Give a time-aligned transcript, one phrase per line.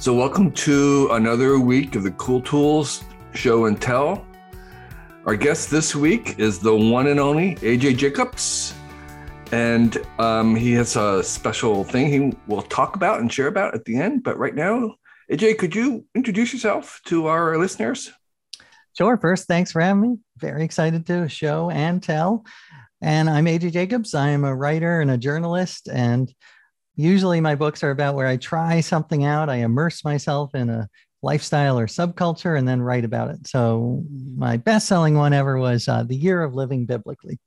[0.00, 3.04] So, welcome to another week of the Cool Tools
[3.34, 4.26] Show and Tell.
[5.26, 8.72] Our guest this week is the one and only AJ Jacobs.
[9.52, 13.84] And um, he has a special thing he will talk about and share about at
[13.84, 14.22] the end.
[14.22, 14.94] But right now,
[15.30, 18.10] AJ, could you introduce yourself to our listeners?
[18.96, 19.18] Sure.
[19.18, 20.16] First, thanks for having me.
[20.38, 22.46] Very excited to show and tell.
[23.02, 24.14] And I'm AJ Jacobs.
[24.14, 25.90] I am a writer and a journalist.
[25.92, 26.32] And
[27.00, 30.88] usually my books are about where I try something out, I immerse myself in a
[31.22, 33.46] lifestyle or subculture, and then write about it.
[33.46, 34.04] So
[34.36, 37.38] my best selling one ever was uh, The Year of Living Biblically.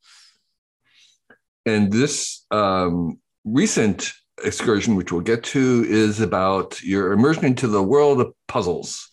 [1.66, 4.12] And this um, recent
[4.44, 9.10] excursion, which we'll get to, is about your immersion into the world of puzzles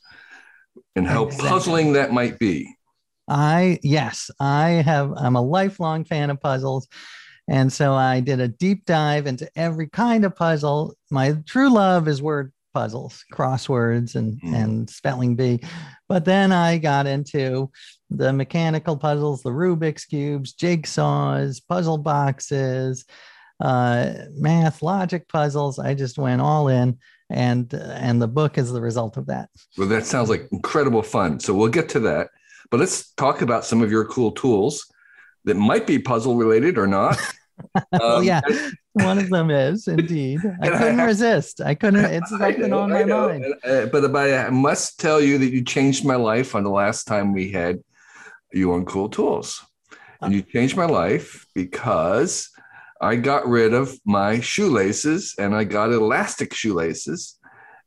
[0.96, 1.48] and how exactly.
[1.48, 2.74] puzzling that might be.
[3.28, 5.12] I yes, I have.
[5.16, 6.88] I'm a lifelong fan of puzzles,
[7.50, 10.94] and so I did a deep dive into every kind of puzzle.
[11.10, 14.54] My true love is word puzzles, crosswords, and mm.
[14.54, 15.60] and spelling bee.
[16.08, 17.68] But then I got into
[18.08, 23.04] the mechanical puzzles, the Rubik's cubes, jigsaws, puzzle boxes,
[23.60, 25.80] uh, math, logic puzzles.
[25.80, 26.98] I just went all in,
[27.30, 29.50] and and the book is the result of that.
[29.76, 31.40] Well, that sounds like incredible fun.
[31.40, 32.28] So we'll get to that.
[32.70, 34.86] But let's talk about some of your cool tools
[35.46, 37.18] that might be puzzle related or not.
[38.00, 38.40] um, yeah,
[38.92, 40.40] one of them is indeed.
[40.62, 41.60] I couldn't I, resist.
[41.60, 42.04] I couldn't.
[42.04, 43.44] It's something on my mind.
[43.64, 47.04] Uh, but, but I must tell you that you changed my life on the last
[47.04, 47.82] time we had
[48.52, 49.64] you on Cool Tools,
[50.20, 52.50] and you changed my life because
[53.00, 57.38] I got rid of my shoelaces and I got elastic shoelaces.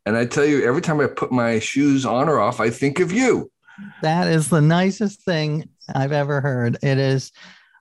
[0.05, 2.99] And I tell you, every time I put my shoes on or off, I think
[2.99, 3.51] of you.
[4.01, 6.77] That is the nicest thing I've ever heard.
[6.81, 7.31] It is.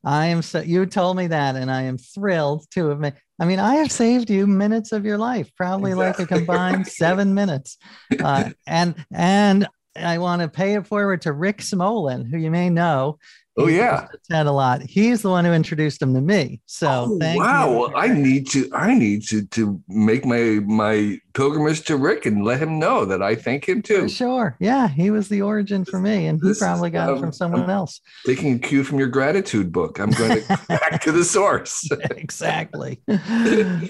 [0.05, 0.61] I am so.
[0.61, 2.98] You told me that, and I am thrilled to have.
[3.00, 6.25] Made, I mean, I have saved you minutes of your life, probably exactly.
[6.25, 7.78] like a combined seven minutes.
[8.22, 12.71] Uh, and and I want to pay it forward to Rick Smolan, who you may
[12.71, 13.19] know
[13.58, 14.80] Oh yeah, said a lot.
[14.80, 16.62] He's the one who introduced him to me.
[16.64, 21.82] So oh, wow, well, I need to I need to to make my my pilgrimage
[21.82, 24.08] to Rick and let him know that I thank him too.
[24.08, 27.20] Sure, yeah, he was the origin for me, and he this probably got um, it
[27.20, 28.00] from someone I'm else.
[28.24, 31.86] Taking a cue from your gratitude book, I'm going to back to the source.
[32.10, 33.02] exactly.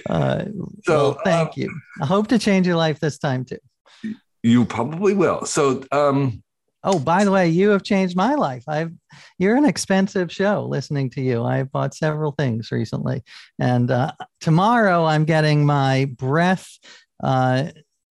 [0.09, 0.45] Uh,
[0.85, 1.81] so well, thank um, you.
[2.01, 3.59] I hope to change your life this time too.
[4.43, 5.47] You probably will.
[5.47, 5.85] So.
[5.93, 6.43] um
[6.85, 8.65] Oh, by the way, you have changed my life.
[8.67, 8.93] I've
[9.39, 11.45] you're an expensive show listening to you.
[11.45, 13.23] I bought several things recently.
[13.59, 16.69] And uh, tomorrow I'm getting my breath
[17.23, 17.71] uh,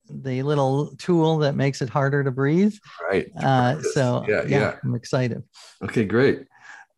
[0.09, 2.75] the little tool that makes it harder to breathe.
[3.09, 3.27] Right.
[3.41, 5.43] Uh, so yeah, yeah, yeah, I'm excited.
[5.83, 6.45] Okay, great.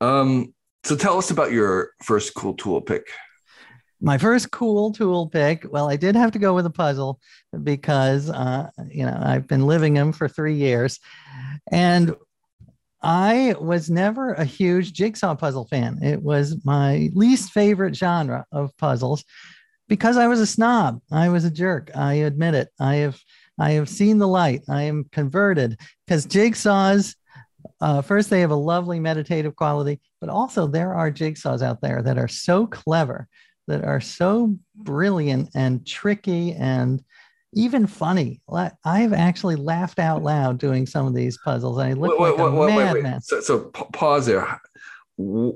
[0.01, 3.07] Um, so tell us about your first cool tool pick
[4.03, 7.19] my first cool tool pick well i did have to go with a puzzle
[7.63, 10.99] because uh, you know i've been living them for three years.
[11.71, 12.13] And
[13.01, 16.03] i was never a huge jigsaw puzzle fan.
[16.03, 19.23] It was my least favorite genre of puzzles
[19.87, 21.01] because i was a snob.
[21.11, 21.89] I was a jerk.
[21.95, 22.69] I admit it.
[22.79, 23.19] I have
[23.57, 24.63] i have seen the light.
[24.67, 27.15] I am converted because jigsaws
[27.79, 32.01] uh, first they have a lovely meditative quality but also there are jigsaws out there
[32.01, 33.29] that are so clever
[33.68, 37.03] that are so brilliant and tricky and
[37.53, 38.41] even funny.
[38.84, 41.79] I've actually laughed out loud doing some of these puzzles.
[41.79, 43.22] I look wait, like wait, a madman.
[43.22, 43.59] So, so
[43.94, 44.59] pause there.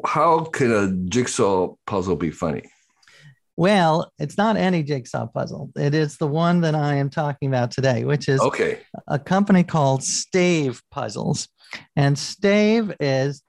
[0.06, 2.64] How can a jigsaw puzzle be funny?
[3.56, 5.72] Well, it's not any jigsaw puzzle.
[5.76, 8.82] It is the one that I am talking about today, which is okay.
[9.08, 11.50] a company called Stave Puzzles.
[11.96, 13.42] And Stave is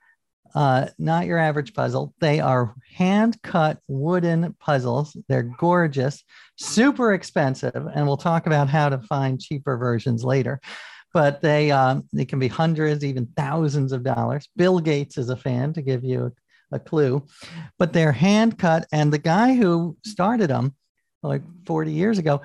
[0.59, 2.13] uh, not your average puzzle.
[2.19, 5.17] They are hand cut wooden puzzles.
[5.29, 6.25] They're gorgeous,
[6.57, 10.61] super expensive, and we'll talk about how to find cheaper versions later.
[11.15, 14.49] But they um, they can be hundreds, even thousands of dollars.
[14.57, 16.33] Bill Gates is a fan, to give you
[16.73, 17.25] a, a clue.
[17.79, 20.75] But they're hand cut, and the guy who started them,
[21.23, 22.41] like 40 years ago,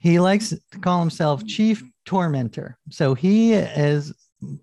[0.00, 2.78] he likes to call himself chief tormentor.
[2.90, 4.12] So he is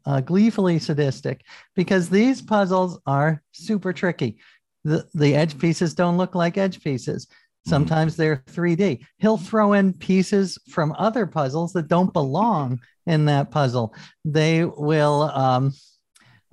[0.05, 1.43] uh, gleefully sadistic
[1.75, 4.37] because these puzzles are super tricky.
[4.83, 7.27] The, the edge pieces don't look like edge pieces.
[7.67, 9.05] Sometimes they're 3D.
[9.19, 13.93] He'll throw in pieces from other puzzles that don't belong in that puzzle.
[14.25, 15.73] They will, um,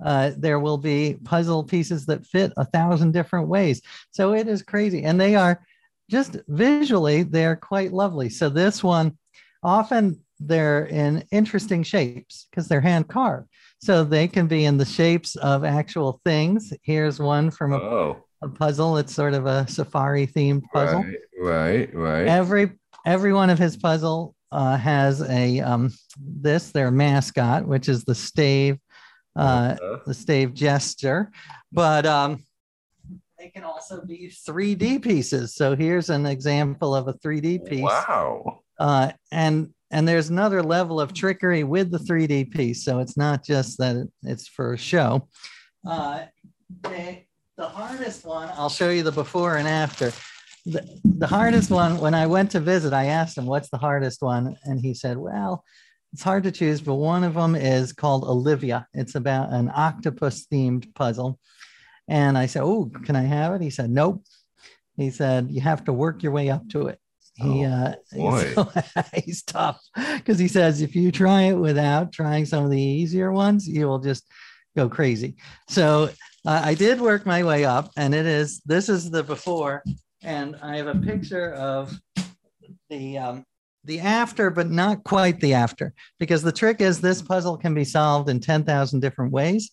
[0.03, 3.81] uh, there will be puzzle pieces that fit a thousand different ways.
[4.11, 5.03] So it is crazy.
[5.03, 5.65] And they are
[6.09, 8.29] just visually, they're quite lovely.
[8.29, 9.17] So this one,
[9.63, 13.47] often they're in interesting shapes because they're hand carved.
[13.81, 16.73] So they can be in the shapes of actual things.
[16.83, 18.25] Here's one from a, oh.
[18.41, 18.97] a puzzle.
[18.97, 21.03] It's sort of a safari themed puzzle.
[21.39, 22.27] Right, right, right.
[22.27, 22.71] Every
[23.05, 28.15] every one of his puzzle uh, has a um, this their mascot, which is the
[28.15, 28.77] stave,
[29.35, 31.31] uh, Uh, the stave jester,
[31.71, 32.43] but um,
[33.37, 35.55] they can also be 3D pieces.
[35.55, 37.81] So here's an example of a 3D piece.
[37.81, 38.63] Wow.
[38.77, 42.83] Uh, and and there's another level of trickery with the 3D piece.
[42.83, 45.27] So it's not just that it's for show.
[45.87, 46.25] Uh,
[46.83, 50.11] the hardest one, I'll show you the before and after.
[50.65, 54.21] The, the hardest one, when I went to visit, I asked him, What's the hardest
[54.21, 54.55] one?
[54.63, 55.63] And he said, Well,
[56.13, 58.87] it's hard to choose, but one of them is called Olivia.
[58.93, 61.39] It's about an octopus themed puzzle.
[62.07, 63.61] And I said, Oh, can I have it?
[63.61, 64.23] He said, Nope.
[64.95, 66.99] He said, You have to work your way up to it.
[67.41, 68.53] He, Oh, uh, boy.
[69.23, 69.79] he's tough
[70.15, 73.87] because he says if you try it without trying some of the easier ones, you
[73.87, 74.25] will just
[74.75, 75.35] go crazy.
[75.69, 76.09] So
[76.45, 79.83] uh, I did work my way up, and it is this is the before,
[80.21, 81.99] and I have a picture of
[82.89, 83.45] the um,
[83.85, 87.85] the after, but not quite the after, because the trick is this puzzle can be
[87.85, 89.71] solved in ten thousand different ways,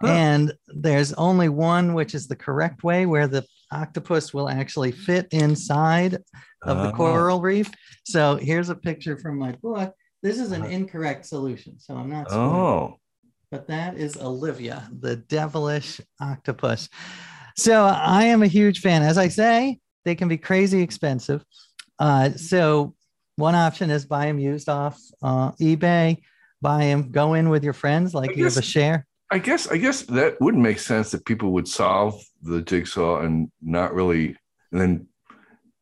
[0.00, 0.08] Huh.
[0.08, 5.26] and there's only one which is the correct way, where the octopus will actually fit
[5.32, 6.18] inside
[6.62, 6.96] of the Oh.
[6.96, 7.70] coral reef.
[8.04, 9.94] So here's a picture from my book.
[10.22, 10.70] This is an Uh-huh.
[10.70, 12.30] incorrect solution, so I'm not.
[12.32, 12.96] Oh.
[13.50, 16.90] but that is Olivia, the devilish octopus.
[17.56, 19.02] So I am a huge fan.
[19.02, 21.42] As I say, they can be crazy expensive.
[21.98, 22.94] Uh, so
[23.36, 26.18] one option is buy them used off uh, eBay.
[26.60, 29.06] Buy them, go in with your friends, like I you have a share.
[29.30, 33.50] I guess I guess that would make sense that people would solve the jigsaw and
[33.62, 34.36] not really,
[34.72, 35.06] and then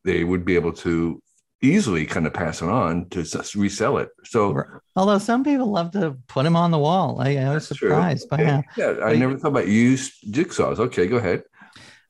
[0.07, 1.21] they would be able to
[1.63, 3.21] easily kind of pass it on to
[3.57, 4.09] resell it.
[4.25, 4.63] So
[4.95, 7.21] Although some people love to put them on the wall.
[7.21, 7.89] I, I was true.
[7.91, 8.63] surprised by how.
[8.77, 10.79] Yeah, I But- never thought about used jigsaws.
[10.79, 11.43] Okay, go ahead.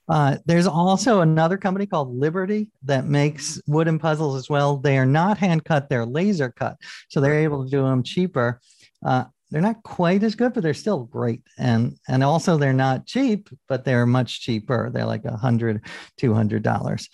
[0.09, 4.77] Uh, there's also another company called Liberty that makes wooden puzzles as well.
[4.77, 6.77] They are not hand cut; they're laser cut,
[7.09, 8.61] so they're able to do them cheaper.
[9.05, 11.43] Uh, they're not quite as good, but they're still great.
[11.59, 14.91] And and also they're not cheap, but they're much cheaper.
[14.93, 15.85] They're like a hundred,
[16.19, 17.09] two hundred dollars.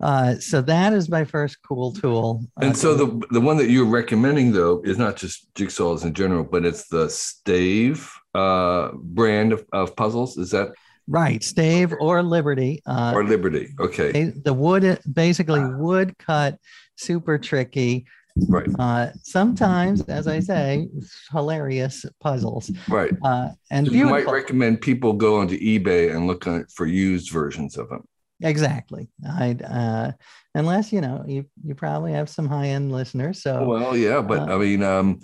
[0.00, 2.42] Uh, so that is my first cool tool.
[2.60, 6.12] Uh, And so the the one that you're recommending though is not just jigsaws in
[6.12, 10.36] general, but it's the Stave uh, brand of, of puzzles.
[10.36, 10.68] Is that
[11.08, 12.82] right, Stave or Liberty.
[12.86, 13.68] Uh, or Liberty?
[13.80, 16.58] Okay, they- the wood basically wood cut,
[16.96, 18.04] super tricky.
[18.48, 20.88] right, Uh, sometimes, as I say,
[21.32, 23.12] hilarious puzzles right.
[23.24, 27.78] uh, and So you might recommend people go onto eBay and look for used versions
[27.78, 28.04] of them.
[28.42, 29.08] Exactly.
[29.28, 30.12] I uh,
[30.54, 33.42] unless you know you you probably have some high end listeners.
[33.42, 35.20] So Well, yeah, but Uh, I mean, um,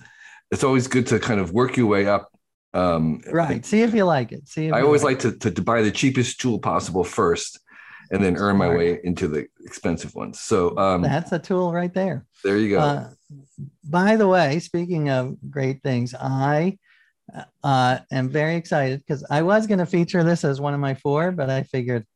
[0.51, 2.29] it's always good to kind of work your way up.
[2.75, 4.49] Um, right, see if you like it.
[4.49, 4.69] See.
[4.69, 7.59] If I always like like to, to, to buy the cheapest tool possible first,
[8.13, 10.41] and then earn my way into the expensive ones.
[10.41, 12.27] So um, That's a tool right there.
[12.45, 12.79] there you go.
[12.79, 13.11] Uh,
[13.85, 16.79] by the way, speaking of great things, I
[17.65, 20.95] uh, am very excited because I was going to feature this as one of my
[20.95, 22.07] four, but I figured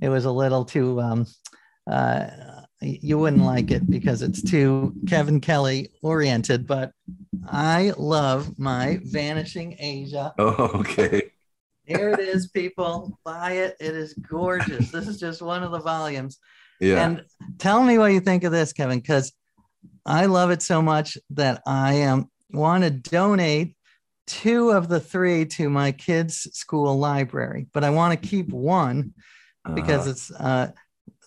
[0.00, 1.00] it was a little too.
[1.00, 1.26] Um,
[1.90, 2.26] uh,
[2.80, 6.92] you wouldn't like it because it's too Kevin Kelly oriented, but
[7.46, 10.34] I love my Vanishing Asia.
[10.38, 11.30] oh, okay.
[11.84, 13.18] Here it is, people.
[13.24, 13.76] Buy it.
[13.78, 14.90] It is gorgeous.
[14.90, 16.38] This is just one of the volumes.
[16.80, 17.04] Yeah.
[17.04, 17.24] And
[17.58, 19.32] tell me what you think of this, Kevin, because
[20.06, 23.76] I love it so much that I um, want to donate
[24.26, 29.12] two of the three to my kids' school library, but I want to keep one
[29.74, 30.70] because Uh, it's uh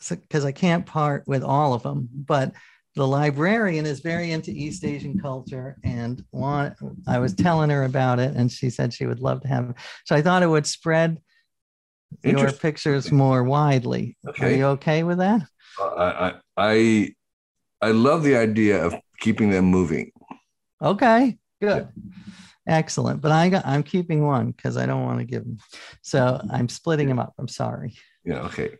[0.10, 2.08] because I can't part with all of them.
[2.14, 2.54] But
[2.96, 6.76] the librarian is very into East Asian culture and want
[7.08, 9.76] I was telling her about it and she said she would love to have it.
[10.06, 11.20] So I thought it would spread
[12.24, 14.18] your pictures more widely.
[14.28, 14.46] Okay.
[14.46, 15.42] Are you okay with that?
[15.80, 17.16] I, I I
[17.82, 20.12] I love the idea of keeping them moving.
[20.82, 21.90] Okay, good.
[22.68, 23.22] Excellent.
[23.22, 25.58] But I got I'm keeping one because I don't want to give them.
[26.02, 27.34] So I'm splitting them up.
[27.38, 27.96] I'm sorry.
[28.28, 28.42] Yeah.
[28.42, 28.78] Okay.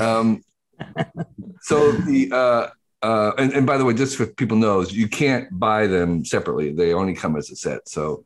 [0.00, 0.44] Um,
[1.62, 2.68] so the uh,
[3.02, 6.70] uh, and, and by the way, just for people knows, you can't buy them separately.
[6.72, 7.88] They only come as a set.
[7.88, 8.22] So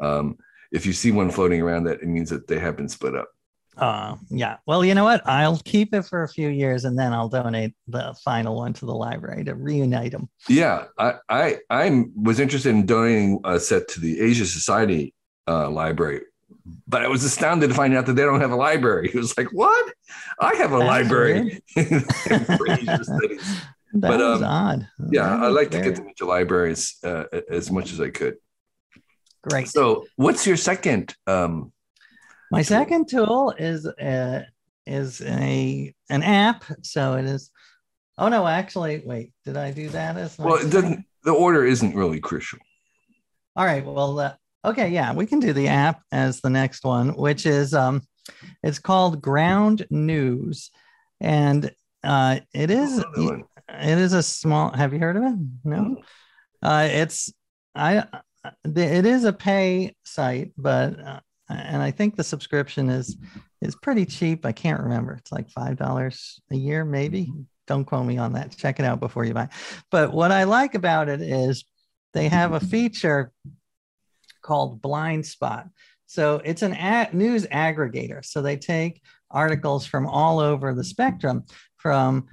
[0.00, 0.38] um,
[0.72, 3.28] if you see one floating around, that it means that they have been split up.
[3.76, 4.56] Uh, yeah.
[4.66, 5.20] Well, you know what?
[5.26, 8.86] I'll keep it for a few years and then I'll donate the final one to
[8.86, 10.30] the library to reunite them.
[10.48, 15.12] Yeah, I I I was interested in donating a set to the Asia Society
[15.48, 16.22] uh, library,
[16.86, 19.08] but I was astounded to find out that they don't have a library.
[19.08, 19.92] It was like, what?
[20.40, 23.38] I have a That's library for That
[23.94, 24.88] But, was um, odd.
[25.10, 28.36] Yeah, I was like to get them into libraries uh, as much as I could.
[29.42, 29.68] great.
[29.68, 31.14] So, what's your second?
[31.26, 31.72] Um,
[32.50, 34.42] My second tool is uh,
[34.86, 36.64] is a an app.
[36.82, 37.50] So it is
[38.16, 41.04] Oh no, actually, wait, did I do that as Well, it doesn't.
[41.24, 42.58] The order isn't really crucial.
[43.56, 43.84] All right.
[43.84, 47.74] Well, uh, okay, yeah, we can do the app as the next one, which is
[47.74, 48.02] um,
[48.62, 50.70] it's called Ground News,
[51.20, 51.70] and
[52.02, 54.70] uh, it is it is a small.
[54.72, 55.38] Have you heard of it?
[55.64, 56.02] No.
[56.62, 57.32] Uh, it's
[57.74, 58.04] I.
[58.64, 63.16] It is a pay site, but uh, and I think the subscription is
[63.60, 64.44] is pretty cheap.
[64.44, 65.14] I can't remember.
[65.14, 67.32] It's like five dollars a year, maybe.
[67.66, 68.54] Don't quote me on that.
[68.56, 69.48] Check it out before you buy.
[69.90, 71.64] But what I like about it is
[72.12, 73.32] they have a feature
[74.44, 75.66] called Blind Spot.
[76.06, 78.24] So it's an a- news aggregator.
[78.24, 81.42] So they take articles from all over the spectrum,
[81.78, 82.28] from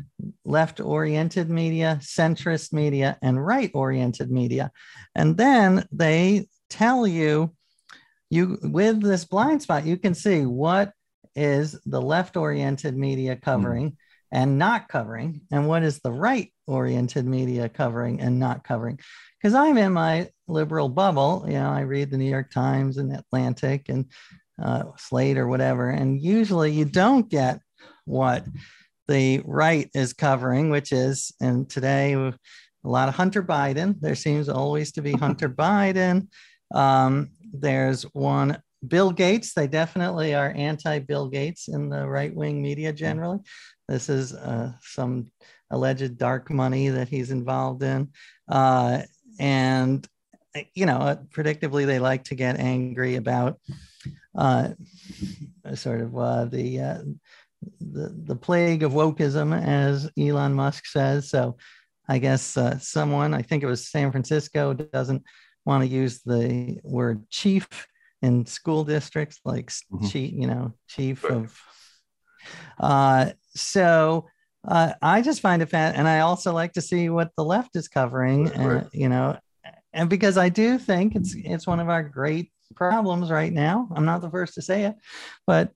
[0.46, 4.72] left-oriented media, centrist media, and right-oriented media,
[5.16, 7.54] and then they tell you,
[8.30, 10.94] you with this blind spot, you can see what
[11.36, 13.98] is the left-oriented media covering
[14.32, 19.00] and not covering, and what is the right-oriented media covering and not covering
[19.42, 21.46] because I'm in my liberal bubble.
[21.48, 24.06] You know, I read the New York Times and Atlantic and
[24.62, 27.60] uh, Slate or whatever, and usually you don't get
[28.06, 28.46] what
[29.08, 32.34] the right is covering, which is, and today a
[32.84, 34.00] lot of Hunter Biden.
[34.00, 36.28] There seems always to be Hunter Biden.
[36.74, 39.54] Um, there's one Bill Gates.
[39.54, 43.40] They definitely are anti-Bill Gates in the right-wing media generally.
[43.88, 45.32] This is uh, some
[45.70, 48.10] alleged dark money that he's involved in.
[48.50, 49.04] Uh,
[49.40, 50.08] and
[50.74, 53.60] you know predictably they like to get angry about
[54.38, 54.70] uh,
[55.76, 57.02] sort of uh, the, uh,
[57.80, 61.56] the the plague of wokeism as elon musk says so
[62.08, 65.24] i guess uh, someone i think it was san francisco doesn't
[65.66, 67.68] want to use the word chief
[68.22, 70.12] in school districts like Mhm.
[70.12, 71.34] chief you know chief Right.
[71.38, 71.60] of
[72.80, 74.28] uh, so
[74.68, 77.76] uh, I just find it fat, and I also like to see what the left
[77.76, 78.48] is covering.
[78.52, 78.88] Uh, right.
[78.94, 79.38] you know,
[79.94, 83.88] and because I do think it's it's one of our great problems right now.
[83.96, 84.96] I'm not the first to say it,
[85.46, 85.72] but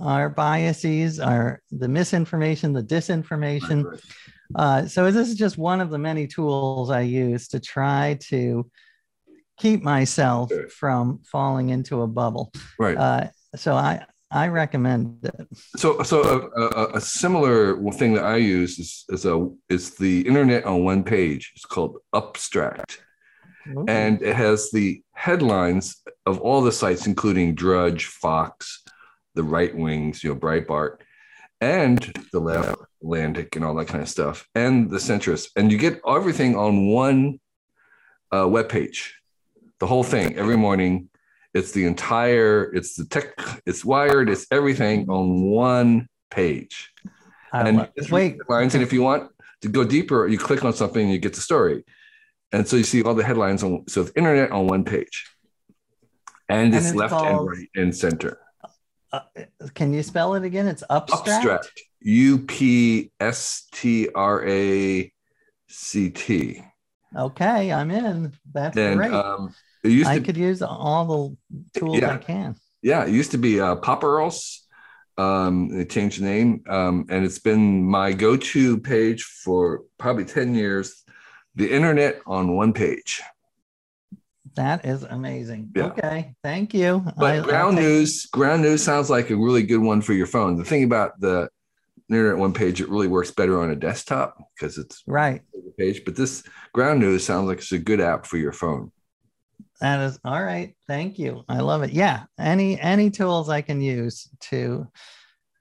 [0.00, 4.00] our biases, our the misinformation, the disinformation.
[4.54, 8.70] Uh, so this is just one of the many tools I use to try to
[9.58, 12.52] keep myself from falling into a bubble.
[12.78, 12.96] Right.
[12.96, 15.48] Uh, so I I recommend it.
[15.76, 20.26] So, so a, a, a similar thing that I use is, is a is the
[20.26, 21.52] internet on one page.
[21.54, 22.98] It's called Upstract,
[23.88, 28.82] and it has the headlines of all the sites, including Drudge, Fox,
[29.34, 30.98] the right wings, you know, Breitbart,
[31.60, 31.98] and
[32.32, 36.00] the left, Atlantic, and all that kind of stuff, and the centrist, and you get
[36.06, 37.40] everything on one
[38.34, 39.14] uh, web page,
[39.80, 41.08] the whole thing every morning.
[41.54, 46.92] It's the entire, it's the tech, it's wired, it's everything on one page.
[47.52, 49.30] I and love- wait, headlines, and if you want
[49.62, 51.84] to go deeper, you click on something and you get the story.
[52.52, 55.26] And so you see all the headlines on so it's internet on one page.
[56.48, 58.38] And And it's it's left and right and center.
[59.12, 59.20] uh,
[59.74, 60.66] can you spell it again?
[60.66, 61.44] It's abstract.
[61.44, 61.80] Upstract.
[62.00, 65.12] U P S T R A
[65.68, 66.62] C T.
[67.16, 68.32] Okay, I'm in.
[68.52, 69.12] That's And great.
[69.12, 71.36] um I to could use all
[71.72, 72.12] the tools Yeah.
[72.12, 72.56] I can.
[72.82, 74.60] yeah, it used to be uh Popurls.
[75.18, 76.62] Um, they changed the name.
[76.68, 81.02] Um, and it's been my go-to page for probably 10 years.
[81.56, 83.22] The internet on one page.
[84.54, 85.70] That is amazing.
[85.74, 85.86] Yeah.
[85.86, 87.04] Okay, thank you.
[87.18, 90.56] But I- ground news, ground news sounds like a really good one for your phone.
[90.56, 91.48] The thing about the
[92.08, 95.42] internet one page, it really works better on a desktop because it's Right.
[95.78, 96.04] page.
[96.04, 98.92] But this ground news sounds like it's a good app for your phone.
[99.80, 100.74] That is all right.
[100.86, 101.44] Thank you.
[101.50, 101.90] I love it.
[101.92, 102.24] Yeah.
[102.38, 104.86] Any any tools I can use to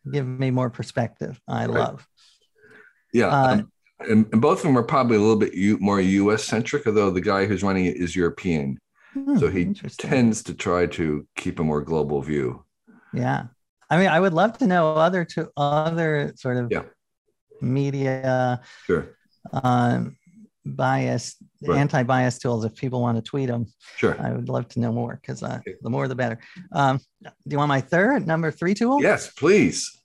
[0.10, 1.42] give me more perspective.
[1.50, 1.70] I Right.
[1.80, 2.08] love.
[3.12, 6.00] Yeah, Uh, um, and, and both of them are probably a little bit U, more
[6.02, 6.44] U.S.
[6.44, 8.78] centric, although the guy who's running it is European,
[9.14, 12.66] Hmm, so he tends to try to keep a more global view.
[13.14, 13.46] Yeah.
[13.90, 16.84] I mean, I would love to know other to other sort of Yeah.
[17.62, 19.16] media Sure,
[19.54, 20.18] um,
[20.66, 21.36] bias,
[21.66, 21.78] Right.
[21.80, 22.66] anti-bias tools.
[22.66, 24.20] If people want to tweet them, sure.
[24.20, 26.40] I would love to know more because uh, the more the better.
[26.74, 29.02] Um, do you want my third number three tool?
[29.02, 29.98] Yes, please.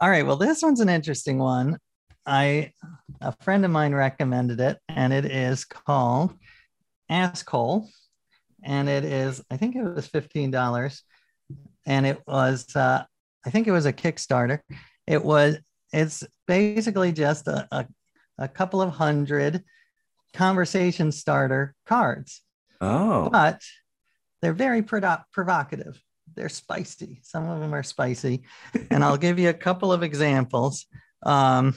[0.00, 0.26] All right.
[0.26, 1.78] Well, this one's an interesting one.
[2.26, 2.72] I
[3.20, 6.34] a friend of mine recommended it, and it is called
[7.10, 7.88] Askhole,
[8.62, 11.02] and it is I think it was fifteen dollars,
[11.86, 13.04] and it was uh,
[13.44, 14.60] I think it was a Kickstarter.
[15.06, 15.58] It was
[15.92, 17.86] it's basically just a, a,
[18.38, 19.62] a couple of hundred
[20.32, 22.40] conversation starter cards
[22.82, 23.62] Oh, but
[24.42, 26.02] they're very prodo- provocative.
[26.34, 27.20] They're spicy.
[27.22, 28.42] Some of them are spicy,
[28.90, 30.86] and I'll give you a couple of examples.
[31.24, 31.76] Um,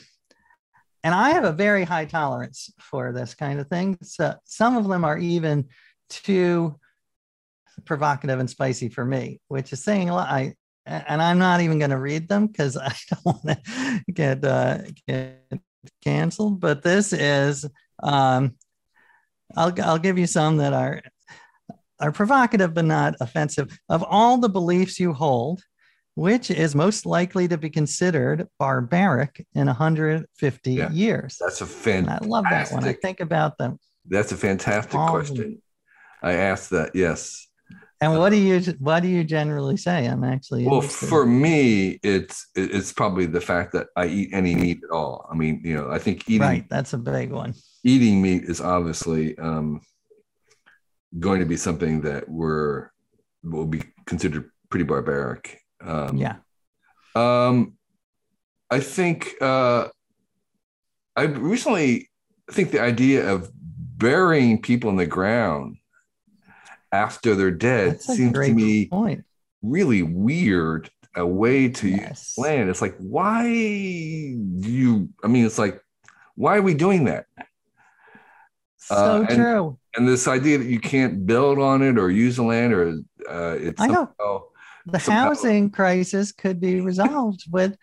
[1.06, 3.96] and I have a very high tolerance for this kind of thing.
[4.02, 5.66] So some of them are even
[6.10, 6.80] too
[7.86, 10.30] provocative and spicy for me, which is saying a lot.
[10.30, 10.56] I
[10.88, 14.80] and I'm not even going to read them because I don't want to get uh,
[15.08, 15.44] get
[16.04, 16.60] canceled.
[16.60, 17.68] But this is
[18.02, 18.56] um,
[19.56, 21.04] I'll I'll give you some that are
[22.00, 23.78] are provocative but not offensive.
[23.90, 25.62] Of all the beliefs you hold,
[26.16, 31.38] which is most likely to be considered barbaric in 150 yeah, years?
[31.40, 32.28] That's a fantastic.
[32.28, 32.84] I love that one.
[32.84, 33.80] I think about them.
[34.08, 35.62] That's a fantastic all question.
[36.24, 36.96] I asked that.
[36.96, 37.48] Yes.
[38.02, 40.06] And what do you what do you generally say?
[40.06, 44.80] I'm actually well for me, it's it's probably the fact that I eat any meat
[44.84, 45.28] at all.
[45.32, 46.70] I mean, you know, I think eating right.
[46.70, 47.54] That's a big one.
[47.84, 49.82] Eating meat is obviously um,
[51.20, 52.90] going to be something that we're
[53.44, 55.62] will be considered pretty barbaric.
[55.86, 56.36] Um, yeah.
[57.15, 57.74] Um,
[58.70, 59.88] I think uh,
[61.15, 62.10] I recently
[62.51, 65.77] think the idea of burying people in the ground
[66.92, 69.24] after they're dead seems to me point.
[69.62, 70.89] really weird.
[71.18, 72.34] A way to yes.
[72.38, 72.70] land.
[72.70, 75.08] It's like, why do you?
[75.24, 75.82] I mean, it's like,
[76.36, 77.27] why are we doing that?
[78.80, 79.80] So uh, and, true.
[79.96, 83.00] And this idea that you can't build on it or use the land or
[83.30, 84.12] uh, it's I know.
[84.86, 87.75] The housing crisis could be resolved with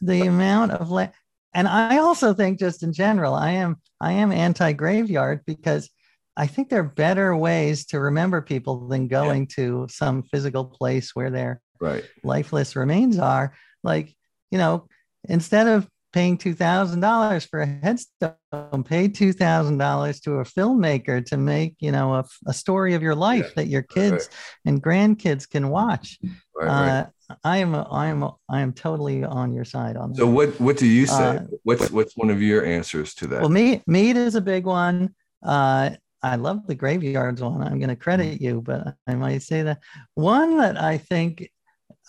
[0.00, 1.12] the amount of land.
[1.52, 5.88] And I also think, just in general, I am I am anti graveyard because
[6.36, 9.54] I think there are better ways to remember people than going yeah.
[9.56, 12.04] to some physical place where their right.
[12.24, 13.54] lifeless remains are.
[13.84, 14.14] Like,
[14.50, 14.88] you know,
[15.28, 21.90] instead of paying $2,000 for a headstone, pay $2,000 to a filmmaker to make, you
[21.90, 23.52] know, a, a story of your life yeah.
[23.56, 24.28] that your kids right.
[24.64, 26.20] and grandkids can watch.
[26.54, 27.06] Right, uh,
[27.42, 30.76] I am, I am, I am totally on your side on that so what, what
[30.76, 31.38] do you say?
[31.38, 33.40] Uh, what's, what's one of your answers to that?
[33.40, 35.16] Well, meat, meat is a big one.
[35.44, 35.90] Uh,
[36.22, 37.60] I love the graveyards one.
[37.60, 39.80] I'm going to credit you, but I might say that
[40.14, 41.50] one that I think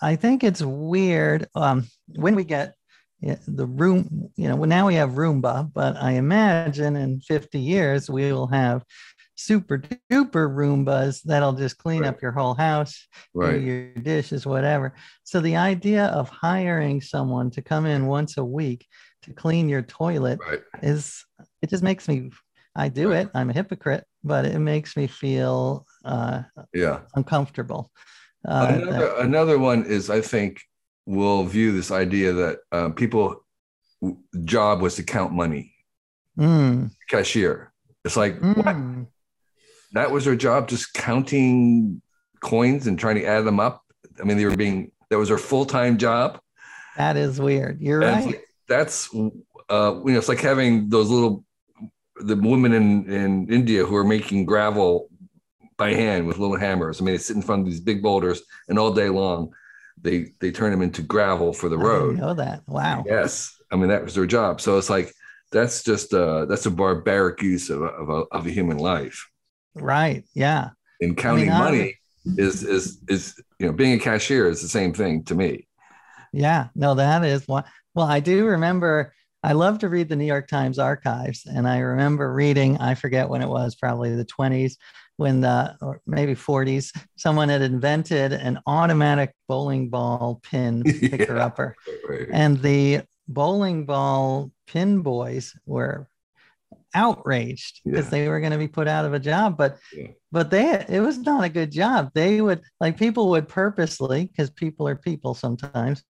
[0.00, 2.74] I think it's weird um, when we get
[3.20, 4.30] the room.
[4.36, 8.84] You know, now we have Roomba, but I imagine in 50 years we will have
[9.36, 9.78] super
[10.10, 12.08] duper Roombas that'll just clean right.
[12.08, 13.60] up your whole house, right.
[13.60, 14.94] your dishes, whatever.
[15.24, 18.86] So the idea of hiring someone to come in once a week
[19.22, 20.62] to clean your toilet right.
[20.82, 21.24] is
[21.62, 22.30] it just makes me
[22.78, 23.30] I do it.
[23.34, 26.42] I'm a hypocrite, but it makes me feel uh,
[26.74, 27.90] yeah uncomfortable.
[28.46, 30.60] Uh, another, that, another one is I think
[31.06, 33.44] we'll view this idea that uh, people
[34.44, 35.72] job was to count money.
[36.38, 36.90] Mm.
[37.08, 37.72] Cashier.
[38.04, 38.56] It's like mm.
[38.56, 39.06] what?
[39.92, 42.02] That was their job, just counting
[42.40, 43.82] coins and trying to add them up.
[44.20, 46.40] I mean, they were being that was their full time job.
[46.96, 47.80] That is weird.
[47.80, 48.40] You're and right.
[48.68, 51.44] That's uh, you know, it's like having those little
[52.16, 55.08] the women in, in India who are making gravel
[55.76, 57.00] by hand with little hammers.
[57.00, 59.52] I mean, they sit in front of these big boulders, and all day long,
[60.00, 62.16] they they turn them into gravel for the road.
[62.16, 62.62] I know that.
[62.66, 63.04] Wow.
[63.06, 64.60] Yes, I mean that was their job.
[64.60, 65.12] So it's like
[65.52, 69.28] that's just uh that's a barbaric use of a, of a, of a human life.
[69.74, 70.24] Right.
[70.34, 70.70] Yeah.
[71.00, 71.98] And counting I mean, money
[72.38, 75.66] is is is you know being a cashier is the same thing to me.
[76.32, 76.68] Yeah.
[76.74, 77.64] No, that is one.
[77.94, 79.12] Well, I do remember
[79.46, 81.46] I love to read the New York Times archives.
[81.46, 84.72] And I remember reading, I forget when it was, probably the 20s,
[85.16, 91.74] when the, or maybe 40s, someone had invented an automatic bowling ball pin picker upper.
[92.08, 92.28] right.
[92.30, 96.08] And the bowling ball pin boys were
[96.94, 98.10] outraged because yeah.
[98.10, 100.06] they were going to be put out of a job but yeah.
[100.32, 104.48] but they it was not a good job they would like people would purposely because
[104.50, 106.02] people are people sometimes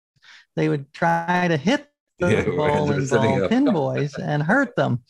[0.56, 1.88] they would try to hit
[2.18, 5.02] the yeah, bowling ball pin boys and hurt them.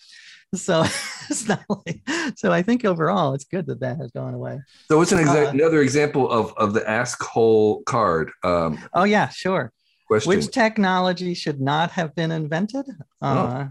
[0.56, 0.82] So
[1.30, 2.02] it's not like,
[2.36, 4.60] so I think overall it's good that that has gone away.
[4.88, 8.30] So what's an exa- uh, another example of of the ask hole card?
[8.42, 9.72] Um, oh yeah, sure.
[10.06, 10.28] Question.
[10.28, 12.86] Which technology should not have been invented?
[13.22, 13.26] Oh.
[13.26, 13.68] Uh,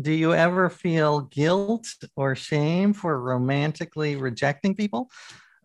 [0.00, 5.08] do you ever feel guilt or shame for romantically rejecting people?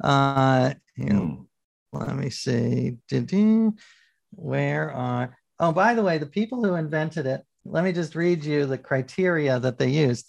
[0.03, 1.47] Uh, you know,
[1.93, 2.07] mm.
[2.07, 2.97] let me see.
[3.07, 3.75] Did you
[4.31, 8.43] where are Oh, by the way, the people who invented it, let me just read
[8.43, 10.27] you the criteria that they used.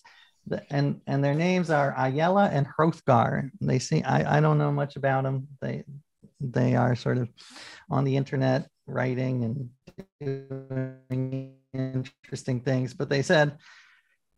[0.70, 3.50] And, and their names are Ayala and Hrothgar.
[3.60, 5.48] They see, I, I don't know much about them.
[5.60, 5.84] They,
[6.40, 7.28] they are sort of
[7.90, 9.70] on the internet writing
[10.20, 12.94] and doing interesting things.
[12.94, 13.58] But they said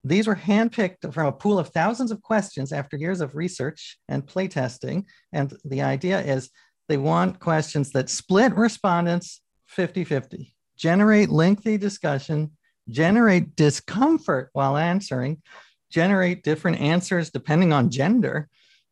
[0.04, 4.26] these were handpicked from a pool of thousands of questions after years of research and
[4.26, 5.04] playtesting.
[5.32, 6.50] And the idea is
[6.88, 12.50] they want questions that split respondents 50 50 generate lengthy discussion,
[12.88, 15.42] generate discomfort while answering,
[15.90, 18.48] generate different answers depending on gender,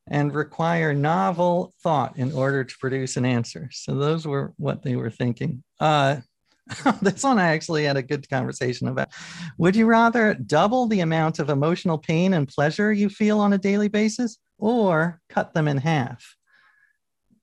[0.09, 3.68] and require novel thought in order to produce an answer.
[3.72, 5.62] So those were what they were thinking.
[5.79, 6.16] Uh,
[7.03, 9.09] this one I actually had a good conversation about.
[9.59, 13.59] Would you rather double the amount of emotional pain and pleasure you feel on a
[13.59, 16.37] daily basis or cut them in half?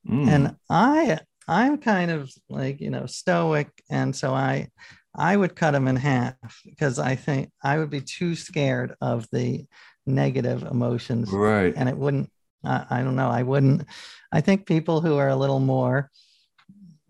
[0.07, 0.27] Mm.
[0.27, 4.69] And I I'm kind of like, you know, stoic and so I
[5.17, 9.27] I would cut them in half because I think I would be too scared of
[9.32, 9.65] the
[10.06, 11.32] negative emotions.
[11.32, 11.73] Right.
[11.75, 12.32] And it wouldn't
[12.63, 13.86] uh, I don't know, I wouldn't
[14.32, 16.10] I think people who are a little more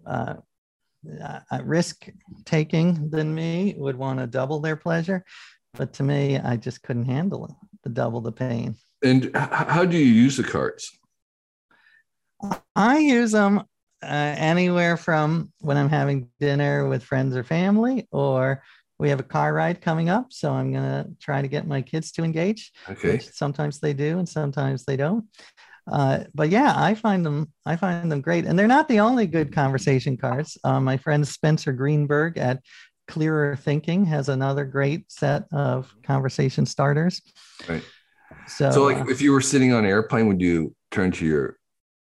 [0.06, 0.36] uh,
[1.24, 2.08] uh, risk
[2.46, 5.24] taking than me would want to double their pleasure.
[5.74, 7.52] But to me, I just couldn't handle it,
[7.84, 8.76] the double the pain.
[9.04, 10.98] And how do you use the cards?
[12.76, 13.64] I use them
[14.04, 18.64] uh, anywhere from when I'm having dinner with friends or family, or
[19.00, 20.28] we have a car ride coming up.
[20.32, 22.72] So I'm going to try to get my kids to engage.
[22.90, 23.20] Okay.
[23.20, 25.26] sometimes they do, and sometimes they don't.
[25.92, 29.26] Uh, but yeah, I find them I find them great, and they're not the only
[29.26, 30.58] good conversation cards.
[30.64, 32.62] Uh, my friend Spencer Greenberg at
[33.08, 37.22] Clearer Thinking has another great set of conversation starters.
[37.70, 37.84] Right.
[38.48, 41.26] So, so like uh, if you were sitting on an airplane, would you turn to
[41.26, 41.58] your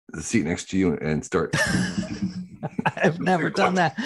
[0.08, 1.54] the seat next to you and start?
[2.96, 3.96] I've never done that.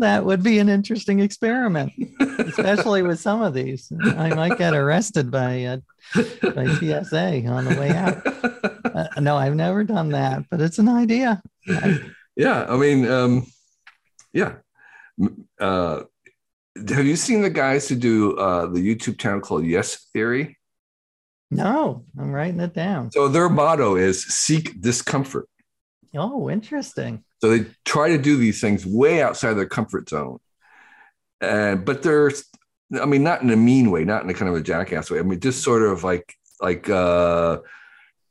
[0.00, 3.92] That would be an interesting experiment, especially with some of these.
[4.16, 5.76] I might get arrested by uh,
[6.14, 8.26] by TSA on the way out.
[8.92, 11.40] Uh, no, I've never done that, but it's an idea.
[12.36, 13.46] yeah, I mean, um,
[14.34, 14.56] yeah.
[15.58, 16.02] Uh,
[16.76, 20.58] have you seen the guys who do uh, the YouTube channel called Yes Theory?
[21.52, 23.12] No, I'm writing it down.
[23.12, 25.48] So their motto is seek discomfort.
[26.14, 27.24] Oh, interesting.
[27.40, 30.38] So they try to do these things way outside their comfort zone.
[31.42, 32.30] And but they're
[33.00, 35.18] I mean, not in a mean way, not in a kind of a jackass way.
[35.18, 37.58] I mean, just sort of like like uh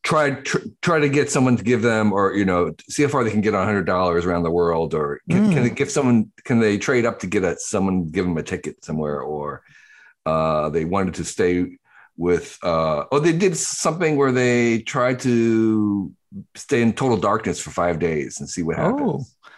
[0.03, 3.23] try tr- try to get someone to give them or you know see how far
[3.23, 5.53] they can get on hundred dollars around the world or can, mm.
[5.53, 8.43] can, they give someone can they trade up to get a someone give them a
[8.43, 9.61] ticket somewhere or
[10.25, 11.77] uh they wanted to stay
[12.21, 16.13] with uh oh they did something where they tried to
[16.55, 19.01] stay in total darkness for five days and see what happens.
[19.01, 19.49] Oh,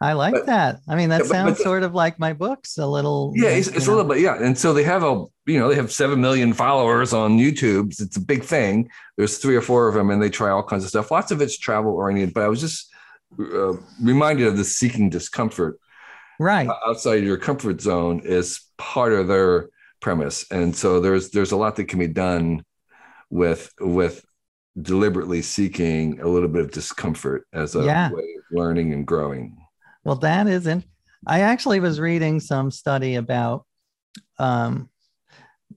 [0.00, 0.80] I like but, that.
[0.88, 3.32] I mean, that yeah, sounds but, but, sort of like my books a little.
[3.36, 4.20] Yeah, it's, it's a little bit.
[4.20, 4.42] Yeah.
[4.42, 8.00] And so they have a, you know, they have 7 million followers on YouTube.
[8.00, 8.90] It's a big thing.
[9.16, 11.12] There's three or four of them and they try all kinds of stuff.
[11.12, 12.92] Lots of it's travel oriented, but I was just
[13.38, 15.78] uh, reminded of the seeking discomfort.
[16.40, 16.68] Right.
[16.84, 19.68] Outside your comfort zone is part of their
[20.02, 20.44] premise.
[20.50, 22.64] And so there's, there's a lot that can be done
[23.30, 24.24] with, with
[24.80, 28.10] deliberately seeking a little bit of discomfort as a yeah.
[28.10, 29.56] way of learning and growing.
[30.04, 30.84] Well, that isn't.
[31.26, 33.64] I actually was reading some study about
[34.38, 34.90] um,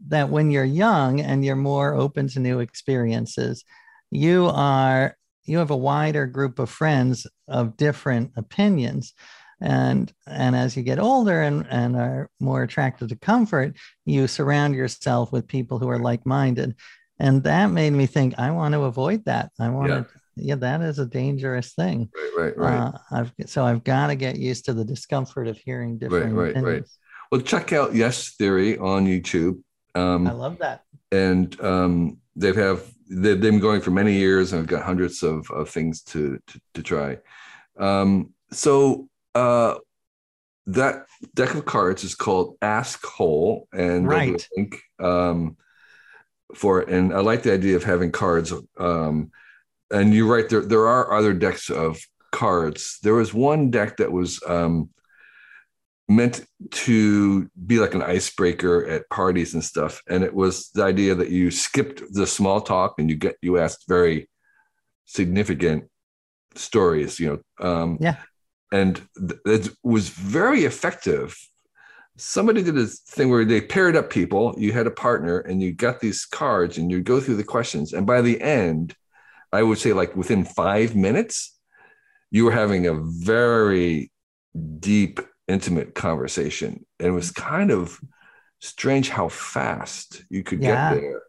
[0.08, 3.64] that when you're young and you're more open to new experiences,
[4.12, 9.14] you are you have a wider group of friends of different opinions
[9.62, 14.76] and and as you get older and and are more attracted to comfort you surround
[14.76, 16.76] yourself with people who are like-minded.
[17.18, 19.52] And that made me think i want to avoid that.
[19.60, 19.96] I want yeah.
[20.00, 22.10] to yeah that is a dangerous thing.
[22.15, 22.78] Right right right.
[22.78, 26.44] Uh, I've, so i've got to get used to the discomfort of hearing different right
[26.44, 26.52] right.
[26.52, 27.00] opinions.
[27.00, 29.62] right well check out yes theory on youtube.
[29.96, 30.84] Um, i love that.
[31.12, 35.50] and um, they've have they've been going for many years and i've got hundreds of,
[35.52, 37.18] of things to to, to try.
[37.78, 39.76] Um, so uh,
[40.67, 44.48] that deck of cards is called ask hole and right.
[44.56, 45.58] link um,
[46.56, 46.89] for it.
[46.89, 48.52] And I like the idea of having cards.
[48.80, 49.32] Um,
[49.91, 52.00] and you're right, there, there are other decks of
[52.32, 52.98] cards.
[53.04, 54.89] There was one deck that was um,
[56.08, 60.02] meant to be like an icebreaker at parties and stuff.
[60.10, 63.60] And it was the idea that you skipped the small talk and you get you
[63.60, 64.30] asked very
[65.06, 65.86] significant
[66.56, 67.67] stories, you know.
[67.67, 68.17] Um, yeah.
[68.71, 69.01] And
[69.45, 71.38] it was very effective.
[72.17, 74.56] Somebody did a thing where they paired up people.
[74.58, 77.93] You had a partner and you got these cards and you go through the questions.
[77.93, 78.95] And by the end
[79.54, 81.56] i would say like within five minutes
[82.32, 84.12] you were having a very
[84.80, 86.86] deep intimate conversation.
[86.99, 87.99] And it was kind of
[88.60, 90.93] strange how fast you could yeah.
[90.93, 91.21] get there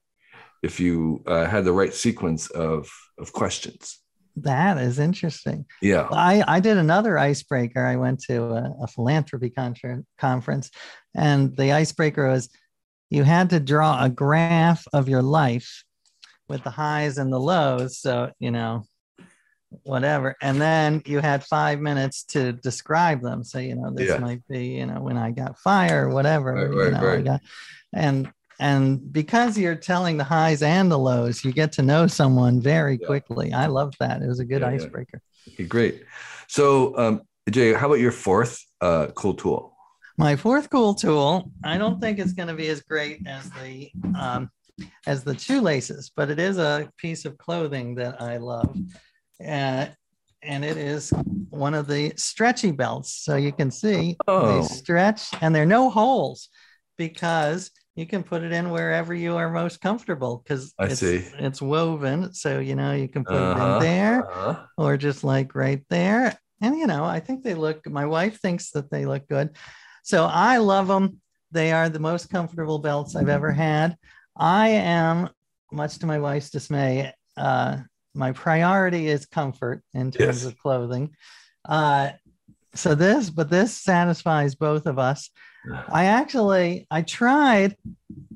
[0.63, 4.01] if you uh, had the right sequence of of questions
[4.37, 5.67] that is interesting.
[5.81, 6.09] Yeah.
[6.11, 7.85] I, I did another icebreaker.
[7.85, 10.71] I went to a, a philanthropy con- conference,
[11.15, 12.49] and the icebreaker was
[13.09, 15.85] you had to draw a graph of your life
[16.49, 17.99] with the highs and the lows.
[17.99, 18.85] So, you know,
[19.83, 20.37] whatever.
[20.41, 23.43] And then you had five minutes to describe them.
[23.43, 24.19] So, you know, this Yeah.
[24.19, 26.55] might be, you know, when I got fired, or whatever.
[26.55, 27.25] Right, you right, I right.
[27.25, 27.41] got,
[27.93, 32.61] and and because you're telling the highs and the lows, you get to know someone
[32.61, 33.07] very Yeah.
[33.07, 33.53] quickly.
[33.53, 34.23] I love that.
[34.23, 34.77] It was a good Yeah, yeah.
[34.77, 35.21] icebreaker.
[35.53, 36.05] Okay, great.
[36.49, 39.77] So, um, Jay, how about your fourth uh, cool tool?
[40.19, 43.91] My fourth cool tool, I don't think it's going to be as great as the
[44.19, 44.51] um,
[45.07, 48.77] as the shoelaces, but it is a piece of clothing that I love,
[49.41, 49.87] uh,
[50.43, 51.13] and it is
[51.51, 53.13] one of the stretchy belts.
[53.25, 54.47] So you can see Oh.
[54.61, 56.49] they stretch, and there are no holes
[56.99, 61.25] because you can put it in wherever you are most comfortable because it's, see.
[61.39, 62.33] it's woven.
[62.35, 64.67] So you know you can put it Uh-huh, in there uh-huh.
[64.79, 66.39] or just like right there.
[66.61, 69.57] And you know, I think they look, my wife thinks that they look good.
[70.05, 71.21] So I love them.
[71.53, 73.97] They are the most comfortable belts I've ever had.
[74.37, 75.31] I am,
[75.73, 77.79] much to my wife's dismay, uh,
[78.15, 80.45] my priority is comfort in terms Yes.
[80.45, 81.15] of clothing.
[81.69, 82.11] Uh,
[82.75, 85.31] so this, but this satisfies both of us.
[85.89, 87.77] I actually, I tried